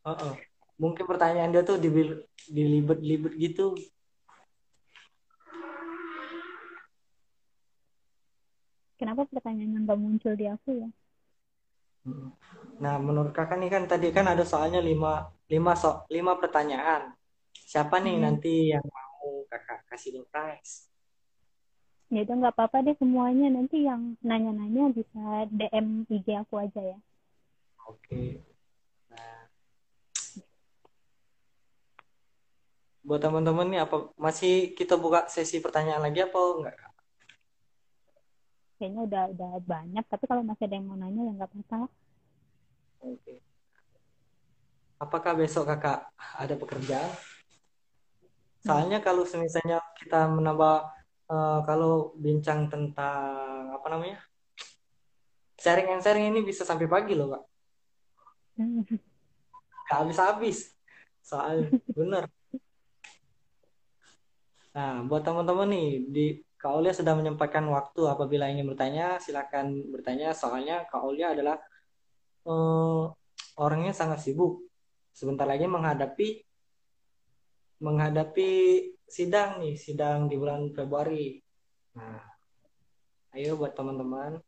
Oh, 0.05 0.13
oh. 0.13 0.35
Mungkin 0.75 1.07
pertanyaan 1.07 1.55
dia 1.55 1.63
tuh 1.63 1.79
dilibet-libet 1.79 3.33
gitu. 3.39 3.75
Kenapa 8.95 9.27
pertanyaannya 9.27 9.79
nggak 9.83 9.99
muncul 9.99 10.33
di 10.39 10.47
aku 10.47 10.69
ya? 10.71 10.89
Nah, 12.79 12.95
menurut 13.01 13.33
kakak 13.35 13.59
nih 13.59 13.71
kan 13.71 13.83
tadi 13.89 14.13
kan 14.13 14.29
ada 14.29 14.45
soalnya 14.45 14.79
lima 14.79 15.27
lima 15.51 15.73
so 15.75 16.05
lima 16.07 16.37
pertanyaan. 16.39 17.11
Siapa 17.51 17.99
nih 17.99 18.15
hmm. 18.15 18.23
nanti 18.23 18.53
yang 18.71 18.85
mau 18.85 19.43
kakak 19.51 19.83
kasih 19.89 20.23
prize? 20.31 20.87
Ya 22.13 22.21
udah 22.21 22.35
nggak 22.37 22.55
apa-apa 22.55 22.85
deh 22.85 22.95
semuanya. 23.01 23.49
Nanti 23.49 23.83
yang 23.83 24.15
nanya-nanya 24.21 24.93
bisa 24.93 25.49
DM 25.49 26.05
IG 26.07 26.27
aku 26.39 26.61
aja 26.61 26.81
ya. 26.95 26.99
Oke. 27.89 28.39
Nah. 28.39 28.54
Buat 33.05 33.21
teman-teman 33.21 33.69
nih 33.69 33.85
apa 33.85 34.09
masih 34.17 34.73
kita 34.73 34.97
buka 34.97 35.29
sesi 35.29 35.61
pertanyaan 35.61 36.01
lagi 36.01 36.25
apa 36.25 36.39
enggak? 36.57 36.75
Kayaknya 38.81 39.01
udah 39.05 39.23
udah 39.31 39.51
banyak, 39.61 40.05
tapi 40.09 40.25
kalau 40.25 40.41
masih 40.41 40.65
ada 40.65 40.75
yang 40.75 40.89
mau 40.89 40.97
nanya 40.97 41.21
ya 41.21 41.31
nggak 41.37 41.49
apa-apa. 41.53 41.79
Oke. 43.05 43.35
Apakah 44.97 45.31
besok 45.37 45.69
kakak 45.69 46.09
ada 46.17 46.55
pekerjaan? 46.57 47.13
Soalnya 48.65 48.97
kalau 49.05 49.21
misalnya 49.21 49.77
kita 49.93 50.25
menambah 50.25 50.89
uh, 51.29 51.61
kalau 51.61 52.17
bincang 52.17 52.65
tentang 52.65 53.69
apa 53.69 53.85
namanya 53.93 54.17
sharing 55.61 55.93
and 55.93 56.01
sharing 56.01 56.33
ini 56.33 56.41
bisa 56.41 56.65
sampai 56.65 56.89
pagi 56.89 57.13
loh 57.13 57.37
kak. 57.37 57.43
Gak 59.85 59.97
habis-habis. 60.01 60.73
Soal 61.21 61.69
bener. 61.93 62.25
Nah, 64.75 65.07
buat 65.07 65.23
teman-teman 65.23 65.71
nih 65.71 65.89
di 66.11 66.25
Kak 66.59 66.81
Olia 66.81 66.91
sudah 66.91 67.15
menyempatkan 67.15 67.63
waktu 67.71 68.11
apabila 68.11 68.51
ingin 68.51 68.67
bertanya, 68.67 69.15
silakan 69.23 69.87
bertanya. 69.87 70.35
Soalnya 70.35 70.83
Kak 70.91 70.99
Olia 70.99 71.31
adalah 71.31 71.55
uh, 72.43 73.07
orangnya 73.55 73.95
sangat 73.95 74.19
sibuk. 74.19 74.67
Sebentar 75.15 75.47
lagi 75.47 75.63
menghadapi 75.63 76.43
menghadapi 77.79 78.51
sidang 79.07 79.63
nih, 79.63 79.79
sidang 79.79 80.27
di 80.27 80.35
bulan 80.35 80.67
Februari. 80.75 81.39
Nah, 81.95 82.19
ayo 83.35 83.55
buat 83.55 83.71
teman-teman. 83.75 84.43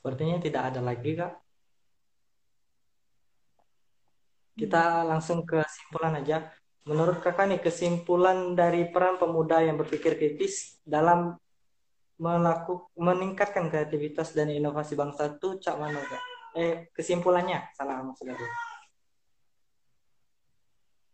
Sepertinya 0.00 0.40
tidak 0.40 0.72
ada 0.72 0.80
lagi, 0.80 1.12
Kak. 1.12 1.32
Kita 4.56 5.04
langsung 5.04 5.44
ke 5.44 5.60
kesimpulan 5.60 6.16
aja. 6.24 6.48
Menurut 6.88 7.20
kakak 7.20 7.52
nih 7.52 7.60
kesimpulan 7.60 8.56
dari 8.56 8.88
peran 8.88 9.20
pemuda 9.20 9.60
yang 9.60 9.76
berpikir 9.76 10.16
kritis 10.16 10.80
dalam 10.80 11.36
melakukan 12.16 12.88
meningkatkan 12.96 13.68
kreativitas 13.68 14.32
dan 14.32 14.48
inovasi 14.48 14.96
bangsa 14.96 15.36
itu 15.36 15.60
cak 15.60 15.76
mana 15.76 16.00
kak? 16.00 16.22
Eh 16.56 16.88
kesimpulannya 16.96 17.68
salah 17.76 18.00
maksudnya. 18.00 18.36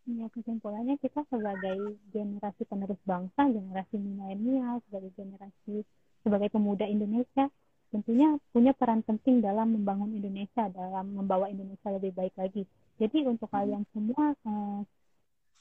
Ya 0.06 0.30
kesimpulannya 0.30 0.94
kita 1.02 1.26
sebagai 1.26 1.98
generasi 2.14 2.62
penerus 2.70 3.02
bangsa, 3.02 3.50
generasi 3.50 3.98
milenial, 3.98 4.78
sebagai 4.86 5.10
generasi 5.18 5.82
sebagai 6.22 6.50
pemuda 6.54 6.86
Indonesia 6.86 7.50
tentunya 7.90 8.36
punya 8.50 8.72
peran 8.74 9.00
penting 9.06 9.40
dalam 9.40 9.74
membangun 9.74 10.12
Indonesia, 10.14 10.66
dalam 10.70 11.14
membawa 11.14 11.46
Indonesia 11.46 11.88
lebih 11.90 12.12
baik 12.12 12.34
lagi. 12.36 12.66
Jadi 12.96 13.28
untuk 13.28 13.52
kalian 13.52 13.84
semua 13.92 14.32
eh, 14.32 14.80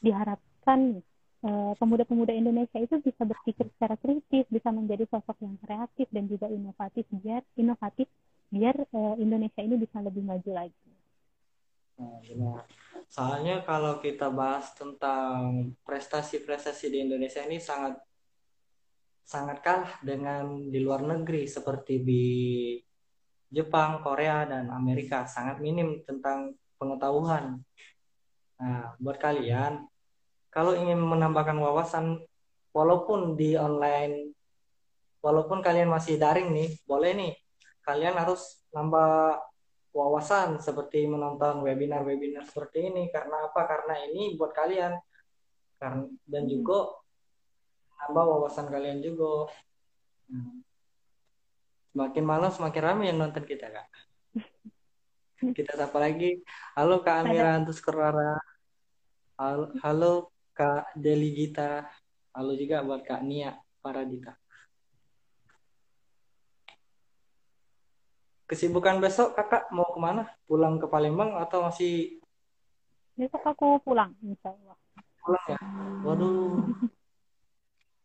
diharapkan 0.02 1.02
eh, 1.46 1.74
pemuda-pemuda 1.78 2.32
Indonesia 2.34 2.80
itu 2.82 2.98
bisa 3.04 3.24
berpikir 3.24 3.68
secara 3.78 3.96
kritis, 4.00 4.46
bisa 4.50 4.70
menjadi 4.72 5.06
sosok 5.12 5.38
yang 5.44 5.56
kreatif 5.62 6.08
dan 6.10 6.26
juga 6.26 6.48
inovatif 6.50 7.06
biar 7.12 7.42
inovatif 7.60 8.08
biar 8.50 8.76
eh, 8.78 9.16
Indonesia 9.22 9.62
ini 9.62 9.76
bisa 9.78 9.98
lebih 10.02 10.24
maju 10.24 10.52
lagi. 10.54 10.86
Nah, 11.96 12.20
benar. 12.28 12.64
Soalnya 13.08 13.64
kalau 13.64 14.04
kita 14.04 14.28
bahas 14.28 14.76
tentang 14.76 15.72
prestasi-prestasi 15.88 16.92
di 16.92 16.98
Indonesia 17.08 17.40
ini 17.46 17.62
sangat 17.62 17.96
sangat 19.26 19.66
kalah 19.66 19.92
dengan 20.06 20.70
di 20.70 20.80
luar 20.86 21.02
negeri 21.02 21.50
seperti 21.50 22.06
di 22.06 22.26
Jepang, 23.50 24.06
Korea, 24.06 24.46
dan 24.46 24.70
Amerika. 24.70 25.26
Sangat 25.26 25.58
minim 25.58 26.06
tentang 26.06 26.54
pengetahuan. 26.78 27.58
Nah, 28.62 28.94
buat 29.02 29.18
kalian, 29.18 29.90
kalau 30.54 30.78
ingin 30.78 31.02
menambahkan 31.02 31.58
wawasan, 31.58 32.22
walaupun 32.72 33.34
di 33.34 33.58
online, 33.58 34.32
walaupun 35.26 35.66
kalian 35.66 35.90
masih 35.90 36.22
daring 36.22 36.54
nih, 36.54 36.70
boleh 36.86 37.12
nih 37.18 37.34
kalian 37.86 38.18
harus 38.18 38.66
nambah 38.74 39.42
wawasan 39.96 40.60
seperti 40.60 41.08
menonton 41.08 41.64
webinar-webinar 41.64 42.44
seperti 42.44 42.92
ini 42.92 43.08
karena 43.14 43.48
apa? 43.48 43.64
Karena 43.64 43.96
ini 44.06 44.36
buat 44.36 44.52
kalian 44.52 44.94
dan 46.26 46.44
juga 46.50 47.05
nambah 48.00 48.24
wawasan 48.26 48.68
kalian 48.68 49.00
juga. 49.00 49.52
Semakin 51.96 52.26
malam 52.28 52.52
semakin 52.52 52.82
ramai 52.84 53.08
yang 53.12 53.20
nonton 53.24 53.48
kita 53.48 53.72
kak. 53.72 53.88
Kita 55.36 55.76
sapa 55.76 56.00
lagi. 56.00 56.42
Halo 56.76 57.04
Kak 57.04 57.28
Amira 57.28 57.60
Antus 57.60 57.84
Kerara. 57.84 58.40
Halo, 59.36 59.72
halo 59.84 60.14
Kak 60.56 60.96
Deli 60.96 61.36
Gita. 61.36 61.88
Halo 62.32 62.56
juga 62.56 62.84
buat 62.84 63.04
Kak 63.04 63.24
Nia 63.24 63.56
Paradita. 63.84 64.36
Kesibukan 68.46 69.02
besok 69.02 69.34
kakak 69.34 69.68
mau 69.74 69.90
ke 69.90 70.00
mana? 70.00 70.24
Pulang 70.46 70.78
ke 70.78 70.86
Palembang 70.86 71.34
atau 71.42 71.66
masih? 71.66 72.22
Besok 73.18 73.42
aku 73.42 73.82
pulang, 73.82 74.14
insya 74.22 74.54
Allah. 74.54 74.78
Pulang 75.24 75.46
ya? 75.50 75.60
Waduh. 76.06 76.64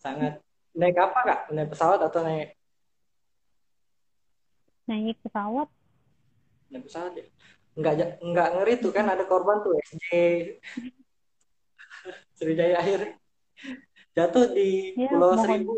Sangat. 0.01 0.40
Naik 0.72 0.96
apa 0.96 1.20
kak? 1.20 1.40
Naik 1.53 1.68
pesawat 1.76 2.01
atau 2.01 2.24
naik? 2.24 2.57
Naik 4.88 5.20
pesawat. 5.20 5.68
Naik 6.72 6.82
pesawat 6.88 7.12
ya? 7.20 7.26
Enggak, 7.76 7.94
enggak 8.24 8.48
ngeri 8.57 8.74
tuh 8.80 8.92
kan 8.96 9.07
ada 9.07 9.24
korban 9.28 9.61
tuh 9.61 9.76
SJ. 9.92 10.09
Sriwijaya 12.40 12.80
akhir 12.80 13.20
jatuh 14.16 14.57
di 14.57 14.96
ya, 14.96 15.12
Pulau 15.12 15.36
mohon, 15.36 15.44
Seribu. 15.44 15.74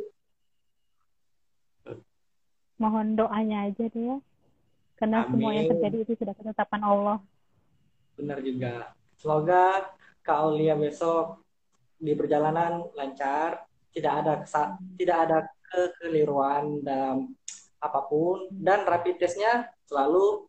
Mohon 2.78 3.06
doanya 3.18 3.66
aja 3.66 3.84
deh 3.90 4.04
ya. 4.06 4.18
Karena 4.96 5.26
Amin. 5.26 5.30
semua 5.34 5.50
yang 5.50 5.66
terjadi 5.66 5.96
itu 6.06 6.12
sudah 6.14 6.34
ketetapan 6.38 6.82
Allah. 6.86 7.18
Benar 8.14 8.38
juga. 8.38 8.94
Semoga 9.18 9.90
Kak 10.22 10.38
Aulia 10.46 10.78
besok 10.78 11.42
di 11.98 12.14
perjalanan 12.14 12.86
lancar, 12.94 13.66
tidak 13.92 14.12
ada 14.24 14.32
tidak 14.96 15.18
ada 15.28 15.38
kekeliruan 15.68 16.80
dalam 16.80 17.36
apa 17.82 18.00
pun 18.08 18.48
dan 18.50 18.88
rapid 18.88 19.20
testnya 19.20 19.68
selalu 19.86 20.48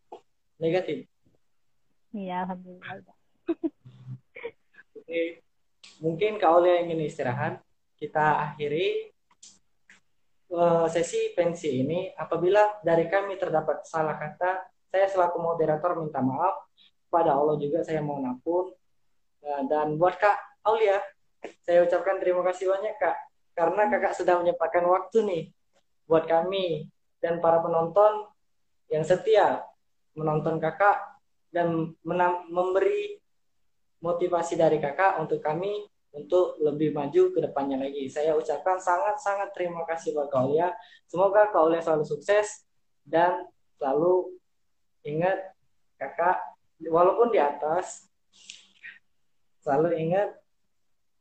negatif. 0.57 1.05
Iya, 2.13 2.45
alhamdulillah. 2.45 3.17
Oke. 4.97 5.43
Mungkin 5.99 6.37
Kak 6.37 6.49
Aulia 6.51 6.83
ingin 6.83 7.03
istirahat. 7.03 7.59
Kita 7.97 8.51
akhiri 8.51 9.13
Eh, 10.53 10.87
sesi 10.93 11.33
pensi 11.33 11.81
ini 11.81 12.13
apabila 12.13 12.77
dari 12.85 13.09
kami 13.09 13.41
terdapat 13.41 13.89
salah 13.89 14.21
kata, 14.21 14.61
saya 14.85 15.09
selaku 15.09 15.41
moderator 15.41 15.97
minta 15.97 16.21
maaf. 16.21 16.69
Pada 17.09 17.33
Allah 17.33 17.57
juga 17.57 17.81
saya 17.81 18.05
mohon 18.05 18.29
ampun. 18.29 18.69
Eh, 19.41 19.61
dan 19.65 19.97
buat 19.97 20.13
Kak 20.21 20.61
Aulia, 20.69 21.01
saya 21.65 21.81
ucapkan 21.81 22.21
terima 22.21 22.45
kasih 22.45 22.69
banyak 22.69 22.93
Kak. 23.01 23.17
Karena 23.53 23.89
kakak 23.89 24.17
sudah 24.17 24.41
menyempatkan 24.41 24.85
waktu 24.85 25.17
nih 25.25 25.43
buat 26.09 26.25
kami 26.25 26.89
dan 27.21 27.39
para 27.39 27.61
penonton 27.61 28.27
yang 28.89 29.05
setia 29.05 29.63
menonton 30.13 30.57
kakak 30.57 30.99
dan 31.53 31.93
memberi 32.49 33.21
motivasi 34.01 34.59
dari 34.59 34.81
kakak 34.81 35.21
untuk 35.21 35.39
kami 35.39 35.85
untuk 36.13 36.61
lebih 36.61 36.93
maju 36.93 37.33
ke 37.33 37.39
depannya 37.41 37.81
lagi. 37.81 38.05
Saya 38.05 38.37
ucapkan 38.37 38.77
sangat-sangat 38.77 39.49
terima 39.57 39.81
kasih 39.89 40.13
buat 40.13 40.29
Kaulia. 40.29 40.69
Semoga 41.09 41.49
Kaulia 41.49 41.81
selalu 41.81 42.05
sukses 42.05 42.67
dan 43.01 43.49
selalu 43.81 44.37
ingat 45.07 45.55
kakak 45.97 46.37
walaupun 46.85 47.33
di 47.33 47.39
atas 47.41 48.11
selalu 49.63 49.95
ingat 49.97 50.42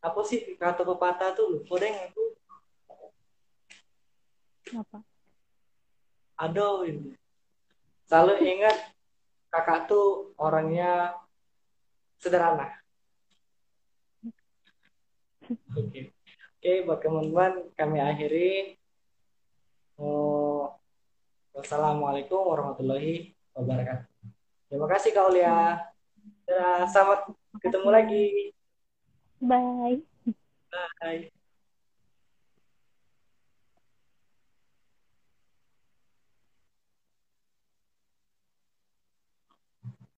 apa 0.03 0.21
sih 0.27 0.59
kata 0.59 0.83
pepatah 0.83 1.31
tuh 1.33 1.47
lupa 1.59 1.79
deh 1.79 1.95
aku 1.95 2.25
apa 4.83 4.99
aduh 6.43 6.83
ini 6.83 7.15
selalu 8.11 8.43
ingat 8.43 8.77
kakak 9.55 9.87
tuh 9.87 10.35
orangnya 10.43 11.15
sederhana 12.19 12.83
Oke, 15.53 16.15
okay. 16.63 16.81
buat 16.87 17.03
teman-teman 17.03 17.67
kami 17.77 17.99
akhiri. 18.01 18.79
Oh, 20.01 20.71
wassalamualaikum 21.53 22.41
warahmatullahi 22.41 23.37
wabarakatuh. 23.53 24.09
Terima 24.73 24.87
kasih 24.89 25.11
Kak 25.13 25.29
Ulia. 25.29 25.83
Selamat 26.89 27.29
ketemu 27.61 27.89
lagi. 27.93 28.29
Bye. 29.43 29.99
Bye. 31.03 31.31